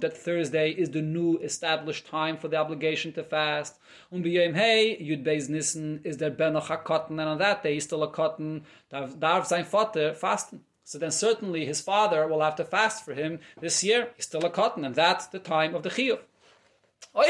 [0.00, 3.78] that Thursday is the new established time for the obligation to fast.
[4.10, 8.10] Hey, Yud Beis Nissen, is der Ben noch and on that day he's still a
[8.10, 10.64] cotton, darf sein Vater fasten.
[10.82, 14.10] So then certainly his father will have to fast for him this year.
[14.16, 16.18] He's still a cotton, and that's the time of the Chiyuv.
[17.14, 17.22] Oh,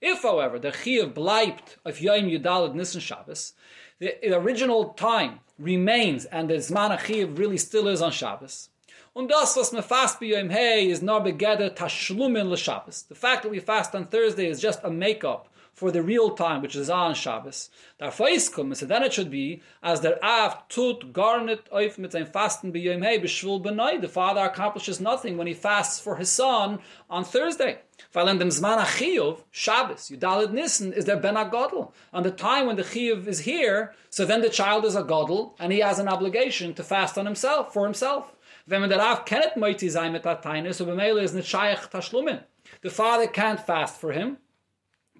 [0.00, 3.52] If, however, the Chiyuv bleibt of Yom Yudalad Nissen Shabbos,
[3.98, 8.70] the, the original time remains, and the Zman Chiyuv really still is on Shabbos.
[9.14, 13.08] Und das, was me fast Yom Hey, is nor begeder tashlumin l'Shabbos.
[13.08, 15.48] The fact that we fast on Thursday is just a makeup
[15.80, 17.70] for the real time, which is on Shabbos.
[17.98, 22.26] Der Feiskum, so then it should be, as der Av tut garnet oif mit sein
[22.26, 23.62] Fasten bei Yom Hey, b'shvul.
[24.02, 27.78] The father accomplishes nothing when he fasts for his son on Thursday.
[28.12, 31.92] Weil in dem Zman HaChiyuv, Shabbos, Yudalid Nissen, is there Ben HaGodl.
[32.12, 35.54] On the time when the Chiyuv is here, so then the child is a Godl,
[35.58, 38.34] and he has an obligation to fast on himself, for himself.
[38.66, 42.42] Wenn man Rav kennet moiti sein der so b'meile is nicht shaykh tashlumin.
[42.82, 44.36] The father can't fast for him,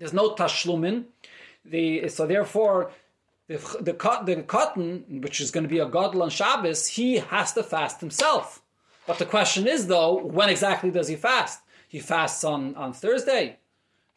[0.00, 1.04] there's no tashlumin.
[1.64, 2.90] The, so therefore,
[3.46, 7.52] the, the, the cotton, which is going to be a godel on Shabbos, he has
[7.52, 8.62] to fast himself.
[9.06, 11.60] But the question is, though, when exactly does he fast?
[11.86, 13.58] He fasts on, on Thursday.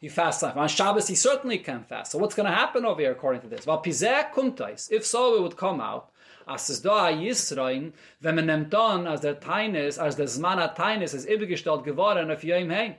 [0.00, 1.08] He fasts on, on Shabbos.
[1.08, 2.12] He certainly can fast.
[2.12, 3.66] So what's going to happen over here according to this?
[3.66, 4.90] Well, pizeh kuntais.
[4.90, 6.10] If so, it would come out.
[6.46, 11.14] As es da Yisrain, wenn man nimmt an, as der Teines, as der Zmana Teines
[11.14, 12.96] ist übergestellt geworden auf Yom Hein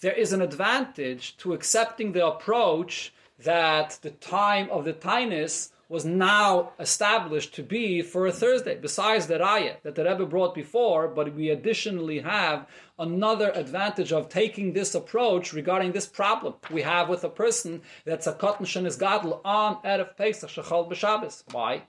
[0.00, 6.04] there is an advantage to accepting the approach that the time of the tinus was
[6.04, 11.06] now established to be for a Thursday, besides the raya that the Rebbe brought before,
[11.06, 12.66] but we additionally have
[12.98, 18.26] another advantage of taking this approach regarding this problem we have with a person that's
[18.26, 21.44] a cotton shenis gadol on Erev Pesach Shechal B'Shabbos.
[21.52, 21.82] Why?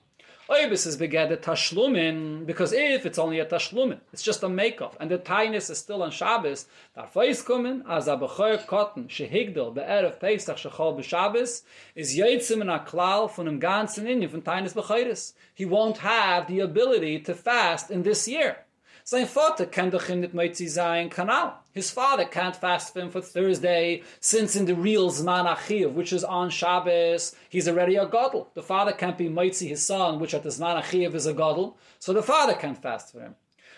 [0.50, 5.10] Oibis is beged tashlumin, because if it's only a tashlumin, it's just a makeup, and
[5.10, 6.64] the tinus is still on Shabbos,
[6.96, 12.78] darf kommen, as a bechoyer cotton, shehigdel, be'erev Pesach shechol b'Shabbos, is yitzim in a
[12.78, 15.34] klal von dem ganzen Inyan, von tinus bechoyeris.
[15.54, 18.64] He won't have the ability to fast in this year.
[19.10, 21.54] Sein Vater kann doch sein Kanal.
[21.72, 26.12] His father can't fast for him for Thursday, since in the real Zman Achiv, which
[26.12, 28.48] is on Shabbos, he's already a Godel.
[28.52, 31.76] The father can't be Moitzi his son, which at the Zman Achiv is a Godel,
[31.98, 33.34] so the father can't fast for him.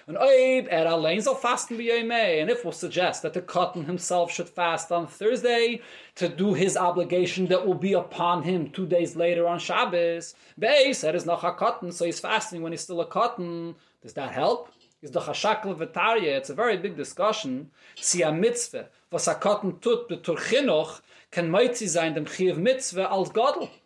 [0.09, 2.41] And Oib er allein soll fasten may.
[2.41, 5.81] And if we'll suggest that the cotton himself should fast on Thursday
[6.17, 11.09] to do his obligation that will be upon him two days later on Shabbos, Beis,
[11.09, 13.77] er is noch a cotton, so he's fasting when he's still a cotton.
[14.03, 14.73] Does that help?
[15.03, 15.17] Is.
[15.17, 17.71] It's a very big discussion.
[17.97, 23.09] Si a mitzvah, was a cotton tut betur chinuch, can mighty sein dem chiv mitzvah
[23.09, 23.31] als.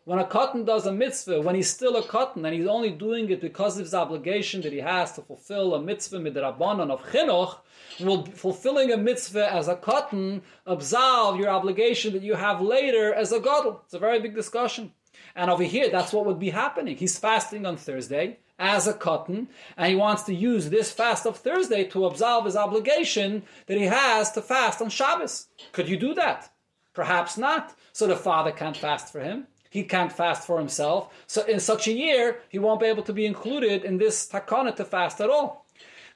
[0.05, 3.31] When a cotton does a mitzvah, when he's still a cotton, and he's only doing
[3.31, 7.03] it because of his obligation that he has to fulfill a mitzvah mit rabbanon of
[7.05, 7.59] chinuch,
[8.01, 13.31] will fulfilling a mitzvah as a cotton absolve your obligation that you have later as
[13.33, 13.81] a godel.
[13.85, 14.93] It's a very big discussion.
[15.37, 16.97] And over here, that's what would be happening.
[16.97, 21.37] He's fasting on Thursday as a cotton, and he wants to use this fast of
[21.37, 25.49] Thursday to absolve his obligation that he has to fast on Shabbos.
[25.73, 26.53] Could you do that?
[26.95, 27.75] Perhaps not.
[27.93, 29.47] So the father can't fast for him.
[29.71, 31.13] He can't fast for himself.
[31.27, 34.77] So in such a year, he won't be able to be included in this takana
[34.77, 35.67] to fast at all.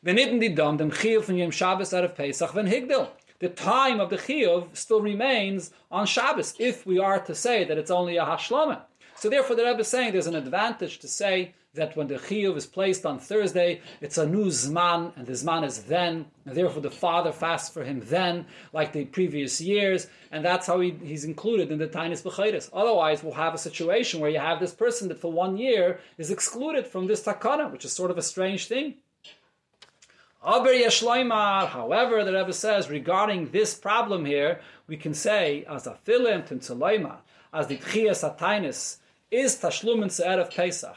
[0.01, 0.15] The
[3.49, 7.91] time of the chiyuv still remains on Shabbos, if we are to say that it's
[7.91, 8.83] only a hashlama.
[9.17, 12.57] So therefore, the Rebbe is saying there's an advantage to say that when the chiyuv
[12.57, 16.83] is placed on Thursday, it's a new zman, and the zman is then, and therefore
[16.83, 21.25] the father fasts for him then, like the previous years, and that's how he, he's
[21.25, 22.69] included in the Tainis B'chayris.
[22.73, 26.31] Otherwise, we'll have a situation where you have this person that for one year is
[26.31, 28.95] excluded from this takana, which is sort of a strange thing.
[30.43, 35.99] Aber Yeshloimar, however, the Rebbe says regarding this problem here, we can say as a
[36.05, 36.61] filim tim
[37.53, 38.99] as the tchias atainis
[39.31, 40.97] is tashlumin of Pesach,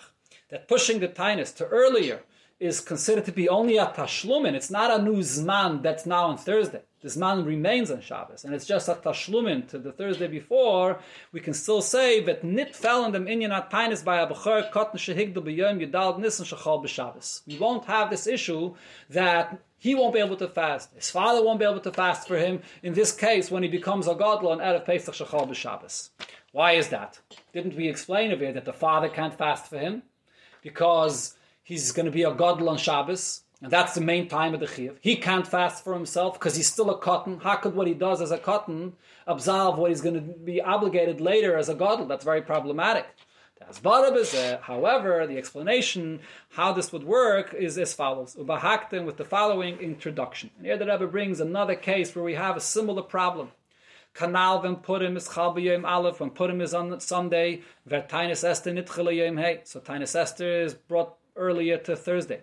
[0.52, 2.22] that pushing the tainus to earlier
[2.62, 4.54] is considered to be only a tashlumin.
[4.54, 6.84] It's not a new zman that's now on Thursday.
[7.02, 11.00] this man remains on Shabbos, and it's just a tashlumin to the Thursday before,
[11.32, 14.72] we can still say that nit fell in them inyan at tainis by a bechor
[14.72, 17.42] kotn shehigdal b'yom yudal nisan shachal b'Shabbos.
[17.48, 18.76] We won't have this issue
[19.10, 20.94] that he won't be able to fast.
[20.94, 22.62] His father won't be able to fast for him.
[22.84, 26.12] In this case, when he becomes a godlo on Erev Pesach Shachal b'Shabbos.
[26.52, 27.20] Why is that?
[27.54, 30.04] Didn't we explain over here that the father can't fast for him?
[30.62, 33.44] Because he's going to be a godlo on Shabbos.
[33.62, 34.98] And that's the main time of the Chiv.
[35.02, 37.40] He can't fast for himself because he's still a cotton.
[37.42, 38.94] How could what he does as a cotton
[39.28, 42.08] absolve what he's going to be obligated later as a godel?
[42.08, 43.06] That's very problematic.
[43.84, 50.50] However, the explanation how this would work is as follows: Ubahaktim with the following introduction.
[50.58, 53.52] And here the Rebbe brings another case where we have a similar problem.
[54.14, 58.72] Kanal when Purim is Chal b'yom Aleph, when Purim is on Sunday, ver Tainus Esther
[58.72, 59.62] nitchel yom Hey.
[59.64, 62.42] So Tainus Esther is brought earlier to Thursday.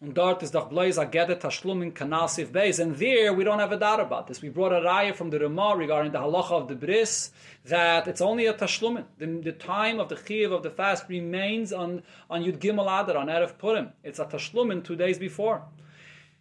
[0.00, 2.80] Und dort ist doch bloß a gedet tashlum in Kanal Sif Beis.
[2.80, 4.42] And there we don't have a doubt about this.
[4.42, 7.30] We brought a raya from the Ramah regarding the halacha of the bris
[7.64, 9.04] that it's only a tashlumin.
[9.18, 13.16] The, the time of the chiv of the fast remains on, on Yud Gimel Adar,
[13.16, 13.92] on Erev Purim.
[14.02, 15.62] It's a tashlumin two days before.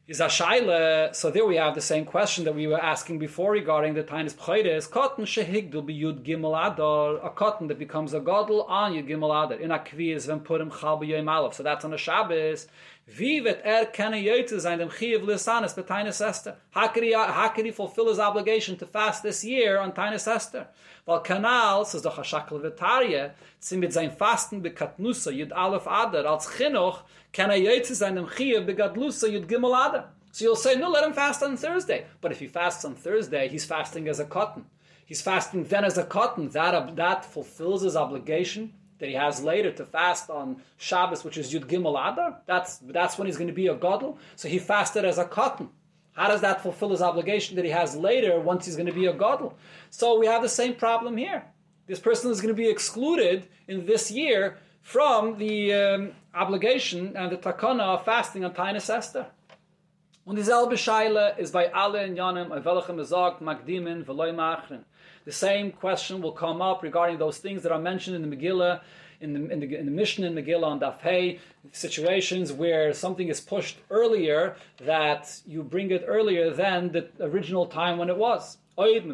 [0.06, 3.54] Is a shaila, so there we have the same question that we were asking before
[3.54, 4.92] regarding the Tainis Pchayres.
[4.92, 9.46] Cotton shehigdul be Yud Gimel Adar, a cotton that becomes a godel on Yud Gimel
[9.46, 9.58] Adar.
[9.58, 11.54] In a is when Purim Chal B'Yom Aleph.
[11.54, 12.68] So that's on a Shabbos.
[13.06, 16.58] Wie wird er keine Jöte sein, dem Chiev Lisanis, bei Tainus Esther?
[16.74, 20.26] How could, he, how could he fulfill his obligation to fast this year on Tainus
[20.26, 20.70] Esther?
[21.06, 25.86] Weil Kanal, ist doch a Shakel Vitarie, sie mit sein Fasten bei Katnusa, Yud Aleph
[25.86, 27.02] Adar, als Chinuch,
[27.34, 30.14] kann er Jöte sein, dem Chiev bei Gadlusa, Yud Gimel Adar.
[30.32, 32.06] So you'll say, no, let him fast on Thursday.
[32.22, 34.66] But if he fasts on Thursday, he's fasting as a cotton.
[35.06, 36.50] He's fasting then as a cotton.
[36.50, 38.74] That, that fulfills his obligation
[39.04, 43.18] that he has later to fast on Shabbos, which is Yud Gimel Adar, that's, that's
[43.18, 44.16] when he's going to be a Godel.
[44.38, 45.68] So he fasted as a cotton.
[46.14, 49.08] How does that fulfill his obligation that he has later once he's going to be
[49.08, 49.56] a Godel?
[49.90, 51.44] So we have the same problem here.
[51.86, 57.30] This person is going to be excluded in this year from the um, obligation and
[57.30, 59.26] the takana of fasting on Tainus Esther.
[60.26, 64.86] Und dieselbe Scheile is by alle in Yanim, welchem gesagt, Magdimin, Veloy Machren.
[65.26, 68.82] The same question will come up regarding those things that are mentioned in the Megillah,
[69.22, 71.40] in the, in the, in the Mishnah in Megillah on Daf Hey,
[71.72, 77.98] situations where something is pushed earlier, that you bring it earlier than the original time
[77.98, 78.58] when it was.
[78.78, 79.06] If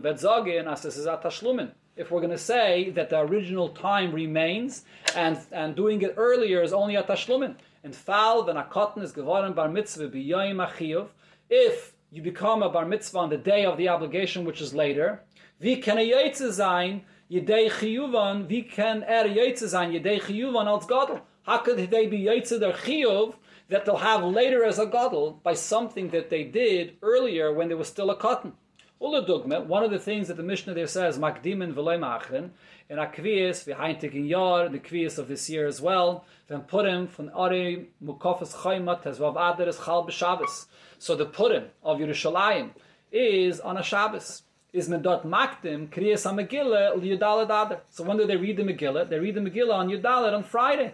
[2.12, 4.86] we're going to say that the original time remains
[5.16, 7.55] and, and doing it earlier is only a tashlumin.
[7.84, 11.07] And fal when a cotton is geworden bar mitzvah b'yoyim
[11.49, 15.22] if you become a bar mitzvah on the day of the obligation, which is later,
[15.62, 20.88] Wie kann er jetzt sein, jedei chiyuvan, wie kann er jetzt sein, jedei chiyuvan als
[20.88, 21.20] Gadol?
[21.45, 23.34] How could they be jetzt der chiyuv
[23.68, 27.76] that they'll have later as a Gadol by something that they did earlier when there
[27.76, 28.53] was still a cotton?
[29.01, 32.51] Ula dogma, one of the things that the Mishnah there says, makdimen v'loy ma'achrin,
[32.88, 37.30] in Akvias, v'haintik in Yar, the Kvias of this year as well, then Purim, von
[37.32, 40.68] Ari Mukofas Chaymat, Tezvav Adar is Chal b'Shabbos.
[40.99, 42.70] So the Purim of Yerushalayim
[43.12, 47.82] is on a Shabbos is men dort makdim kriyas Megillah ul Yudalad Adar.
[47.89, 49.09] So when do they read the Megillah?
[49.09, 50.93] They read the Megillah on Yudalad on Friday.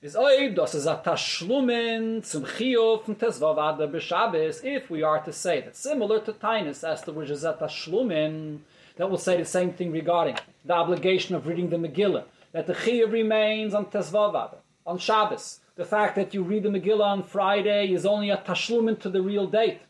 [0.00, 5.32] Is oib, das is a tashlumen zum from Tezvav Adar b'Shabbos, if we are to
[5.32, 8.58] say that similar to Tainus Esther, which is a tashlumen,
[8.96, 12.74] that will say the same thing regarding the obligation of reading the Megillah, that the
[12.74, 15.60] chiyuv remains on Tezvav on Shabbos.
[15.76, 19.22] The fact that you read the Megillah on Friday is only a tashlumen to the
[19.22, 19.80] real date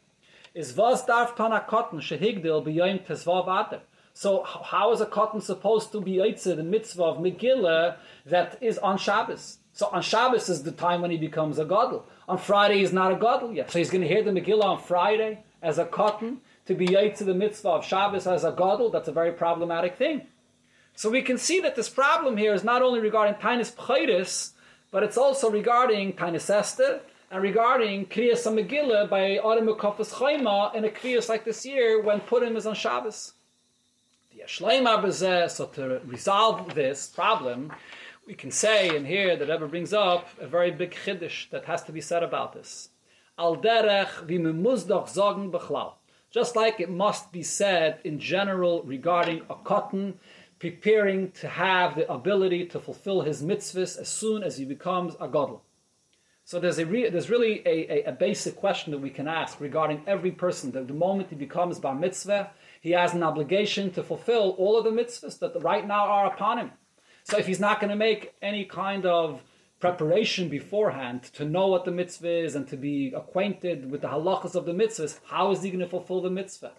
[0.54, 3.80] is was darf tan a cotton shehigdil b'yoyim tesvav ater.
[4.14, 7.96] So how is a cotton supposed to be yitze the mitzvah of Megillah
[8.26, 9.58] that is on Shabbos?
[9.72, 12.06] So on Shabbos is the time when he becomes a gadol.
[12.28, 13.72] On Friday he's not a gadol yet.
[13.72, 17.24] So he's going to hear the Megillah on Friday as a cotton to be yitze
[17.24, 18.90] the mitzvah of Shabbos as a gadol.
[18.90, 20.28] That's a very problematic thing.
[20.94, 24.52] So we can see that this problem here is not only regarding Tainus Pchairis,
[24.92, 27.00] but it's also regarding Tainus Esther
[27.30, 32.20] and regarding Kriyas Megillah by Adam Mekofas Chayma in a Kriyas like this year when
[32.20, 33.32] Purim is on Shabbos.
[34.32, 37.72] The Ashleima Bezeh, so to resolve this problem,
[38.26, 41.82] we can say, and here the Rebbe brings up a very big chiddush that has
[41.84, 42.90] to be said about this.
[43.38, 45.94] Al derech v'memuzdach zogen b'chlal.
[46.30, 50.18] Just like it must be said in general regarding a cotton
[50.58, 55.28] preparing to have the ability to fulfill his mitzvahs as soon as he becomes a
[55.28, 55.60] godel.
[56.46, 59.60] So there's, a re- there's really a, a, a, basic question that we can ask
[59.60, 60.72] regarding every person.
[60.72, 62.50] That the moment he becomes bar mitzvah,
[62.82, 66.58] he has an obligation to fulfill all of the mitzvahs that right now are upon
[66.58, 66.72] him.
[67.22, 69.42] So if he's not going to make any kind of
[69.80, 74.54] preparation beforehand to know what the mitzvah is and to be acquainted with the halachas
[74.54, 76.72] of the mitzvahs, how is he going to fulfill the mitzvah?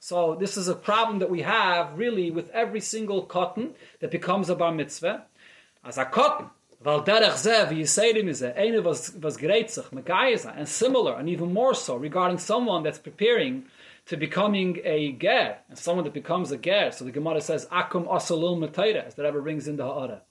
[0.00, 4.48] So this is a problem that we have really with every single cotton that becomes
[4.48, 5.26] a bar mitzvah.
[5.84, 6.48] As a cotton,
[6.86, 9.90] weil derech zeh, wie Yisaydim is eine was, was greitzig,
[10.56, 13.64] and similar, and even more so, regarding someone that's preparing
[14.04, 16.92] to becoming a ger, and someone that becomes a ger.
[16.92, 20.22] So the Gemara says, akum asalul matayra, as the Rebbe brings in the ha'ara.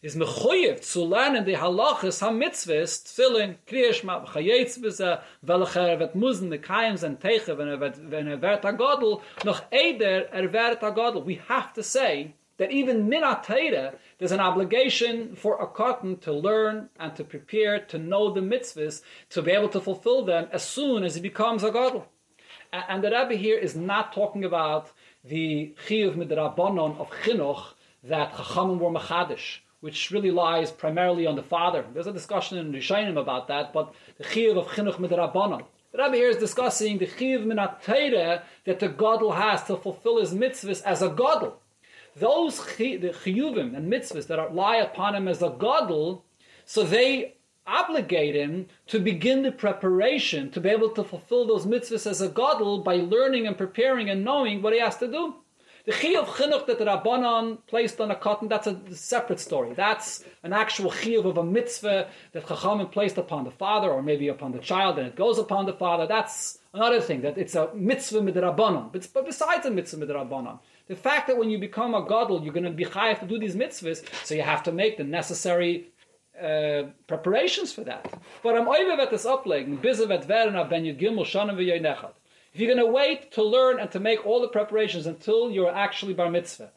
[0.00, 6.48] Is mechoyev to learn in the halachas ha-mitzvahs, tefillin, kriyashma, chayetz b'zeh, velacher vet muzen,
[6.48, 11.22] the kayams and teiche, when er vert ha-godel, noch eider er vert ha-godel.
[11.22, 16.90] We have to say, that even minatayra, there's an obligation for a cotton to learn
[16.98, 21.04] and to prepare to know the mitzvahs, to be able to fulfill them as soon
[21.04, 22.06] as he becomes a gadol.
[22.72, 24.92] And the Rebbe here is not talking about
[25.24, 27.62] the chiyuv midrabanon of chinuch
[28.04, 31.84] that chachamim were machadish, which really lies primarily on the father.
[31.94, 35.64] There's a discussion in Rishonim about that, but the chiyuv of chinuch midrabanon.
[35.92, 40.34] The Rebbe here is discussing the chiyuv minatayre that the gadol has to fulfill his
[40.34, 41.60] mitzvahs as a gadol.
[42.20, 46.24] Those the chiyuvim and mitzvahs that are, lie upon him as a gadol,
[46.64, 47.34] so they
[47.66, 52.28] obligate him to begin the preparation to be able to fulfill those mitzvahs as a
[52.28, 55.34] gadol by learning and preparing and knowing what he has to do.
[55.84, 59.72] The chiyuv chinuch that the Rabbanon placed on a cotton, that's a separate story.
[59.72, 64.28] That's an actual chiyuv of a mitzvah that Chachamim placed upon the father or maybe
[64.28, 66.06] upon the child and it goes upon the father.
[66.06, 68.92] That's another thing, that it's a mitzvah midrabanon.
[68.92, 70.58] But besides a mitzvah midrabanon,
[70.88, 73.38] the fact that when you become a gadol, you're going to be chayav to do
[73.38, 75.88] these mitzvahs, so you have to make the necessary
[76.42, 78.20] uh, preparations for that.
[78.42, 82.12] But I'm at this uplegen, bizavet verna ben gimel shanim v'yoynechad.
[82.54, 85.74] If you're going to wait to learn and to make all the preparations until you're
[85.74, 86.70] actually bar mitzvah,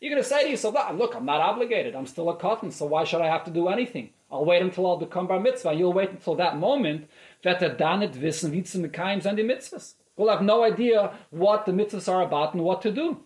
[0.00, 1.96] you're going to say to yourself, look, I'm not obligated.
[1.96, 4.10] I'm still a cotton, so why should I have to do anything?
[4.30, 5.72] I'll wait until I'll become bar mitzvah.
[5.72, 7.08] You'll wait until that moment
[7.44, 9.94] er dann nicht wissen, wie zu mitzvahs.
[10.16, 13.20] We'll have no idea what the mitzvahs are about and what to do.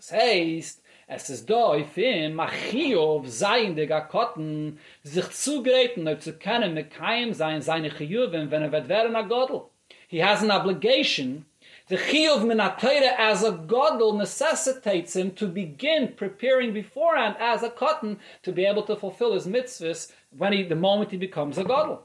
[0.00, 0.82] Das heißt,
[1.12, 6.92] Es ist da auf ihm, Achiyov sein der Gakotten, sich zugreifen, und zu kennen mit
[6.92, 9.62] keinem sein, seine Chiyuvim, wenn er wird werden a Godel.
[10.06, 11.46] He has an obligation,
[11.88, 18.20] the Chiyuv min as a Godel necessitates him to begin preparing beforehand as a cotton
[18.44, 21.98] to be able to fulfill his mitzvahs when he, the moment he becomes a Godel.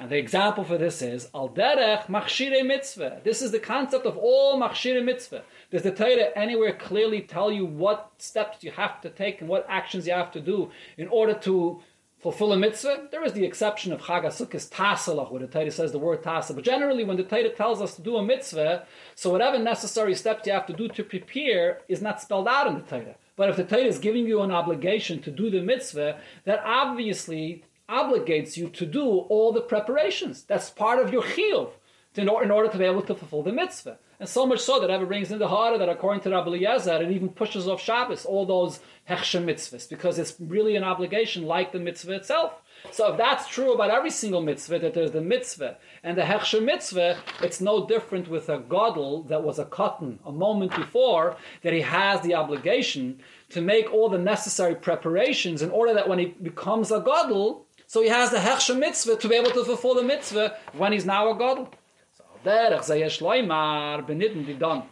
[0.00, 3.20] And the example for this is al derech machshire mitzvah.
[3.24, 5.42] This is the concept of all machshire mitzvah.
[5.72, 9.66] Does the Torah anywhere clearly tell you what steps you have to take and what
[9.68, 11.80] actions you have to do in order to
[12.16, 13.08] fulfill a mitzvah?
[13.10, 16.54] There is the exception of Chag HaSukkos Tasalach, where the Torah says the word Tasa.
[16.54, 18.86] But generally, when the Torah tells us to do a mitzvah,
[19.16, 22.74] so whatever necessary steps you have to do to prepare is not spelled out in
[22.74, 23.16] the Torah.
[23.34, 27.64] But if the Torah is giving you an obligation to do the mitzvah, that obviously
[27.88, 30.42] obligates you to do all the preparations.
[30.42, 31.70] That's part of your chiyuv
[32.16, 33.98] in order to be able to fulfill the mitzvah.
[34.18, 37.00] And so much so that ever brings in the heart that according to Rabbi Eliezer,
[37.00, 41.70] it even pushes off Shabbos, all those hechshem mitzvahs, because it's really an obligation like
[41.70, 42.60] the mitzvah itself.
[42.90, 46.64] So if that's true about every single mitzvah, that there's the mitzvah and the hechshem
[46.64, 51.72] mitzvah, it's no different with a gadol that was a cotton a moment before, that
[51.72, 53.20] he has the obligation
[53.50, 58.02] to make all the necessary preparations in order that when he becomes a gadol, so
[58.02, 61.30] he has the Hechsha mitzvah to be able to fulfill the mitzvah when he's now
[61.30, 61.74] a God.
[62.18, 64.82] So derech zayesh loimar benitten di done.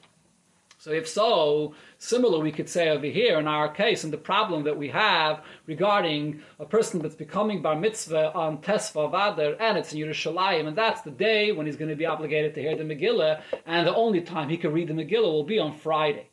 [0.79, 4.65] So if so, similar we could say over here in our case, and the problem
[4.65, 9.93] that we have regarding a person that's becoming bar mitzvah on Tezvav Adar, and it's
[9.93, 12.85] in Yerushalayim, and that's the day when he's going to be obligated to hear the
[12.85, 16.29] Megillah, and the only time he can read the Megillah will be on Friday.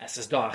[0.00, 0.54] Megillah,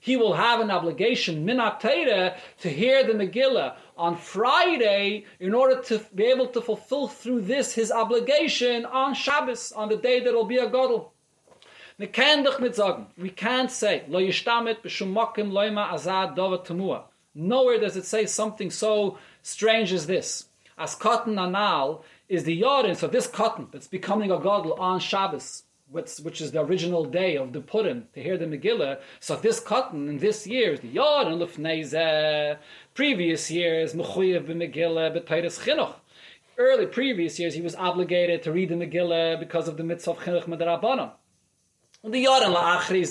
[0.00, 6.00] he will have an obligation, minatera, to hear the Megillah on Friday in order to
[6.14, 10.46] be able to fulfill through this his obligation on Shabbos, on the day that will
[10.46, 11.10] be a Godel.
[11.98, 14.04] We can't say.
[17.34, 20.46] Nowhere does it say something so strange as this.
[20.78, 25.64] As cotton anal is the yodin, so this cotton that's becoming a godel on Shabbos,
[25.90, 29.00] which, is the original day of the Purim, to hear the Megillah.
[29.18, 32.58] So this cotton in this year is the Yod and Lufnei
[32.94, 35.94] Previous years, Mechuyev b'Megillah b'Teiris Chinuch.
[36.56, 40.18] Early previous years, he was obligated to read the Megillah because of the mitzvah of
[40.18, 41.10] Chinuch Medrabanan.
[42.04, 43.04] And the Yod and La'achri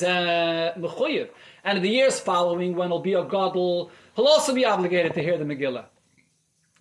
[0.78, 1.30] Mechuyev.
[1.64, 5.22] And in the years following, when he'll be a Godel, he'll also be obligated to
[5.22, 5.86] hear the Megillah.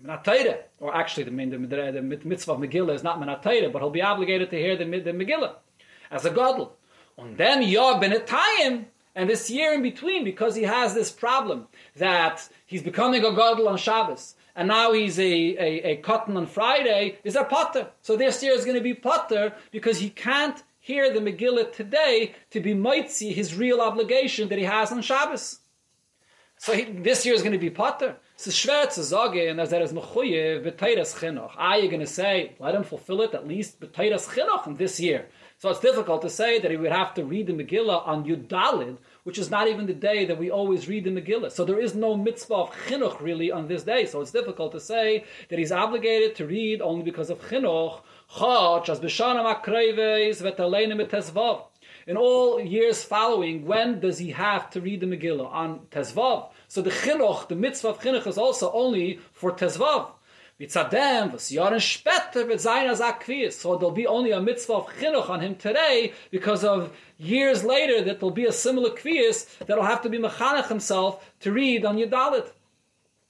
[0.04, 4.02] Menatayre, or actually the, the, the, mitzvah of Megillah is not Menatayre, but he'll be
[4.02, 5.54] obligated to hear the, the Megillah
[6.10, 6.76] as a gadol.
[7.16, 8.86] Und dem ja benetayim,
[9.18, 13.68] And this year in between, because he has this problem that he's becoming a gadol
[13.68, 17.88] on Shabbos, and now he's a, a, a cotton on Friday, is a potter.
[18.00, 22.36] So this year is going to be potter because he can't hear the Megillah today
[22.52, 25.58] to be mitzi his real obligation that he has on Shabbos.
[26.56, 28.16] So he, this year is going to be potter.
[28.36, 31.50] So schwer zu sagen, as er is mechuyev b'teiras chinuch.
[31.56, 35.00] Are you going to say, let him fulfill it at least b'teiras chinuch in this
[35.00, 35.26] year?
[35.60, 38.98] So it's difficult to say that he would have to read the Megillah on Yudalid,
[39.24, 41.50] which is not even the day that we always read the Megillah.
[41.50, 44.06] So there is no mitzvah of chinuch really on this day.
[44.06, 48.02] So it's difficult to say that he's obligated to read only because of chinuch.
[52.06, 55.52] In all years following, when does he have to read the Megillah?
[55.52, 56.50] On Tezvav.
[56.68, 60.12] So the chinuch, the mitzvah of chinuch is also only for Tezvav.
[60.60, 63.52] Mitzadem, was wird sein als Akvias.
[63.52, 68.02] So there'll be only a mitzvah of chinuch on him today because of years later
[68.02, 71.96] that there'll be a similar kvias that'll have to be mechanech himself to read on
[71.96, 72.50] Yudalit.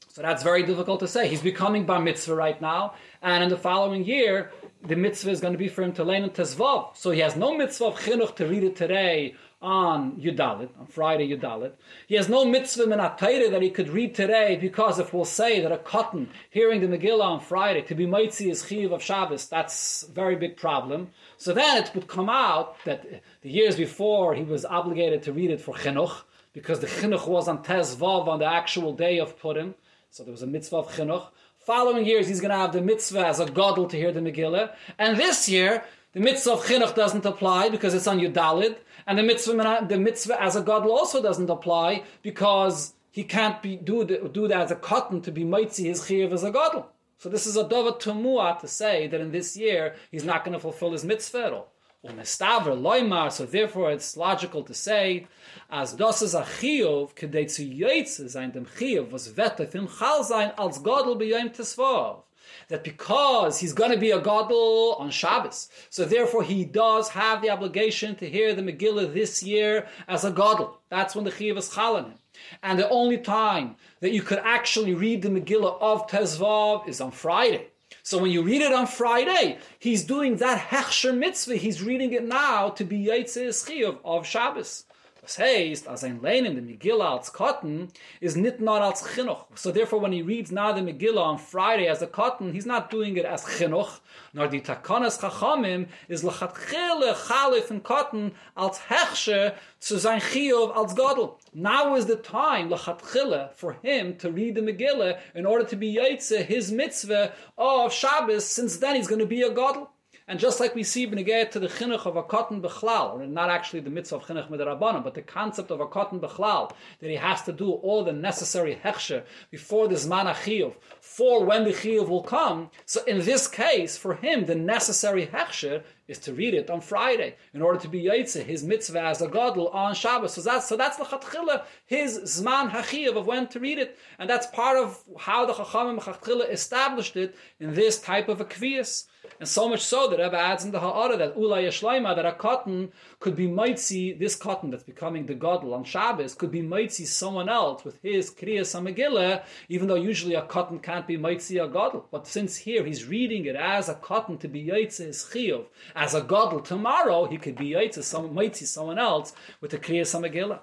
[0.09, 1.29] So that's very difficult to say.
[1.29, 4.51] He's becoming bar mitzvah right now, and in the following year,
[4.83, 6.97] the mitzvah is going to be for him to learn in Tezvav.
[6.97, 11.29] So he has no mitzvah of chinuch to read it today on Yudalit, on Friday
[11.29, 11.73] Yudalit.
[12.07, 15.73] He has no mitzvah in that he could read today because if we'll say that
[15.73, 20.05] a cotton hearing the Megillah on Friday to be mitzi is chiv of Shabbos, that's
[20.05, 21.09] a very big problem.
[21.39, 23.05] So then it would come out that
[23.43, 27.49] the years before he was obligated to read it for chinuch because the chinuch was
[27.49, 29.75] on Tezvav on the actual day of Purim.
[30.11, 31.27] So there was a mitzvah of chinuch.
[31.59, 34.73] Following years, he's going to have the mitzvah as a godel to hear the Megillah.
[34.99, 35.85] And this year,
[36.19, 38.77] the mitzvah of chinuch doesn't apply because it's on Yudalid.
[39.07, 43.77] And the mitzvah, the mitzvah as a gadol also doesn't apply because he can't be,
[43.77, 46.89] do, the, do that as a cotton to be mitzi his chiyuv as a gadol.
[47.19, 50.55] So this is a dova tumua to say that in this year he's not going
[50.55, 53.31] to fulfill his mitzvah at all.
[53.31, 55.29] so therefore it's logical to say,
[55.71, 60.53] as das is a chiyuv, kedei zu sein dem chiyuv, was wette fin chal sein
[60.59, 62.23] als gadol b'yoyim tesvav
[62.69, 67.43] that because he's going to be a gadol on Shabbos, so therefore he does have
[67.43, 70.79] the obligation to hear the Megillah this year as a gadol.
[70.91, 72.15] That's when the chiyuv is chalanim.
[72.63, 77.11] And the only time that you could actually read the Megillah of Tezvav is on
[77.11, 77.69] Friday.
[78.03, 81.57] So when you read it on Friday, he's doing that hechsher mitzvah.
[81.57, 84.85] He's reading it now to be Yitzis Chiyuv of Shabbos.
[85.29, 89.45] Das heißt, als ein Leinen der Megillah als Cotton is nicht nur als Chinuch.
[89.57, 92.91] So therefore, when he reads now the Megillah on Friday as a Cotton, he's not
[92.91, 94.01] doing it as Chinuch,
[94.33, 100.95] nor die Takonas Chachamim is lechatchile Chalif and Cotton als Hechshe zu sein Chiyuv als
[100.95, 101.35] Godel.
[101.53, 105.95] Now is the time, lechatchile, for him to read the Megillah in order to be
[105.95, 109.89] Yaitze, his mitzvah of Shabbos, since then he's going to be a Godel.
[110.31, 113.81] And just like we see B'negayat to the chinuch of a cotton bechlal, not actually
[113.81, 116.71] the mitzvah of chinuch midrabanan, but the concept of a cotton bechlal,
[117.01, 121.65] that he has to do all the necessary hechsher before the zman achiyuv, for when
[121.65, 122.71] the chiyuv will come.
[122.85, 127.37] So in this case, for him, the necessary hechsher is to read it on Friday
[127.55, 130.33] in order to be yaitze his mitzvah as a gadol on Shabbos.
[130.35, 134.47] So that's so that's the his zman hachiyav of when to read it, and that's
[134.49, 139.07] part of how the chachamim established it in this type of a kviyas.
[139.41, 142.33] And so much so that Rebbe adds in the Ha'ara that Ula Yeshleima, that a
[142.33, 147.05] cotton could be mitzi, this cotton that's becoming the Gadol on Shabbos, could be mitzi
[147.05, 151.69] someone else with his Kriyas Megillah, even though usually a cotton can't be mitzi a
[151.69, 152.07] Gadol.
[152.11, 155.67] But since here he's reading it as a cotton to be Yaitze his Chiyuv,
[155.99, 160.15] as a Gadol tomorrow, he could be Yaitze, some, mitzi someone else with the Kriyas
[160.15, 160.61] Megillah.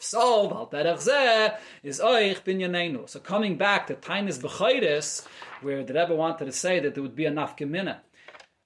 [0.00, 3.08] So, Valterach Zeh is Oich.
[3.08, 5.24] So coming back to Tainis Bechayris,
[5.62, 7.98] where the Rebbe wanted to say that there would be enough gemina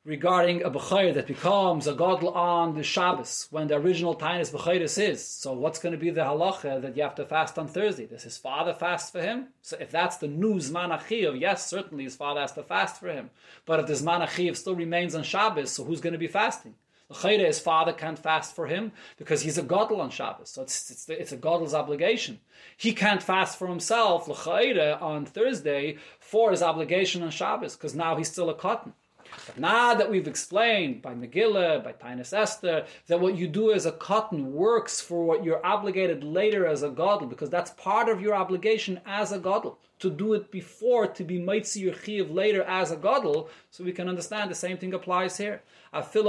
[0.09, 4.99] regarding a Bechayr that becomes a Godl on the Shabbos, when the original Tainis Bechayris
[4.99, 5.23] is.
[5.23, 8.07] So what's going to be the halacha that you have to fast on Thursday?
[8.07, 9.49] Does his father fast for him?
[9.61, 13.09] So if that's the new Zman Achiv, yes, certainly his father has to fast for
[13.09, 13.29] him.
[13.67, 16.75] But if the Zman still remains on Shabbos, so who's going to be fasting?
[17.11, 20.49] L'chayre, his father can't fast for him because he's a godel on Shabbos.
[20.49, 22.41] So it's, it's, it's a godel's obligation.
[22.79, 28.17] He can't fast for himself, l'chayre, on Thursday for his obligation on Shabbos because now
[28.17, 28.95] he's still a cotton.
[29.57, 33.93] Now that we've explained by Megillah, by Tainus Esther, that what you do as a
[33.93, 38.35] cotton works for what you're obligated later as a godel, because that's part of your
[38.35, 42.91] obligation as a godel, to do it before, to be mitzi your chiv later as
[42.91, 45.63] a godel, so we can understand the same thing applies here.
[45.93, 46.21] That the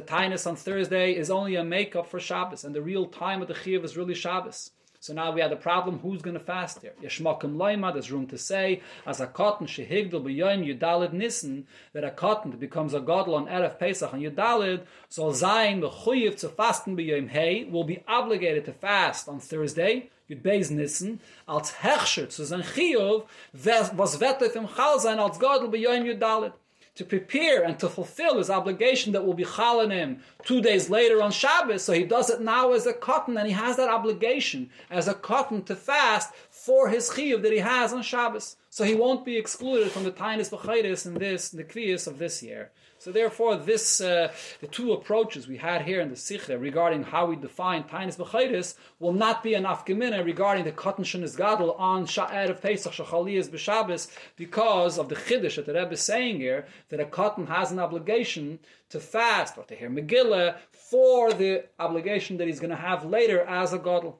[0.00, 3.54] Tainus on Thursday is only a makeup for Shabbos, and the real time of the
[3.54, 4.70] chiv is really Shabbos.
[5.04, 6.94] So now we had a problem, who's going to fast here?
[7.02, 12.10] Yeshmakim Laima, there's room to say, as a cotton shehigdal b'yoyim yudalid nissen, that a
[12.10, 16.96] cotton becomes a godel on Erev Pesach and yudalid, so zayin the chuyiv to fasten
[16.96, 22.46] b'yoyim hey, will be obligated to fast on Thursday, Yud Beis Nissen, als Hechscher zu
[22.46, 26.54] sein Chiyuv, was auf ihm Chal sein als Godel b'yoyim yudalid
[26.94, 31.20] to prepare and to fulfill his obligation that will be chal him two days later
[31.20, 31.82] on Shabbos.
[31.82, 35.14] So he does it now as a cotton, and he has that obligation as a
[35.14, 38.56] cotton to fast for his chiyuv that he has on Shabbos.
[38.70, 41.64] So he won't be excluded from the tainis v'chayris in this, the
[42.06, 42.70] of this year.
[43.04, 44.32] So therefore, this uh,
[44.62, 48.76] the two approaches we had here in the Sikha regarding how we define Tainis B'chayris
[48.98, 53.50] will not be enough gemina regarding the Katan Shenis Gadol on Sha'er of Pesach Shachaliyas
[53.50, 57.70] B'Shabbos because of the Chiddush that the Rebbe is saying here that a Katan has
[57.70, 62.76] an obligation to fast or to hear Megillah for the obligation that he's going to
[62.76, 64.18] have later as a Gadol.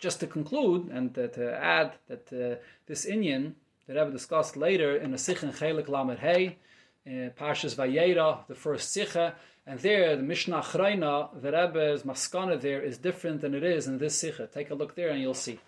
[0.00, 3.52] Just to conclude and uh, to add that uh, this Inyan
[3.86, 6.58] that Rebbe discussed later in the Sikh and Chelik Lamed Hey
[7.06, 9.34] Parshas Vayera, the first Sicha,
[9.66, 13.98] and there the Mishnah Achreina, the Rebbe's maskana there is different than it is in
[13.98, 14.50] this Sicha.
[14.50, 15.58] Take a look there and you'll see.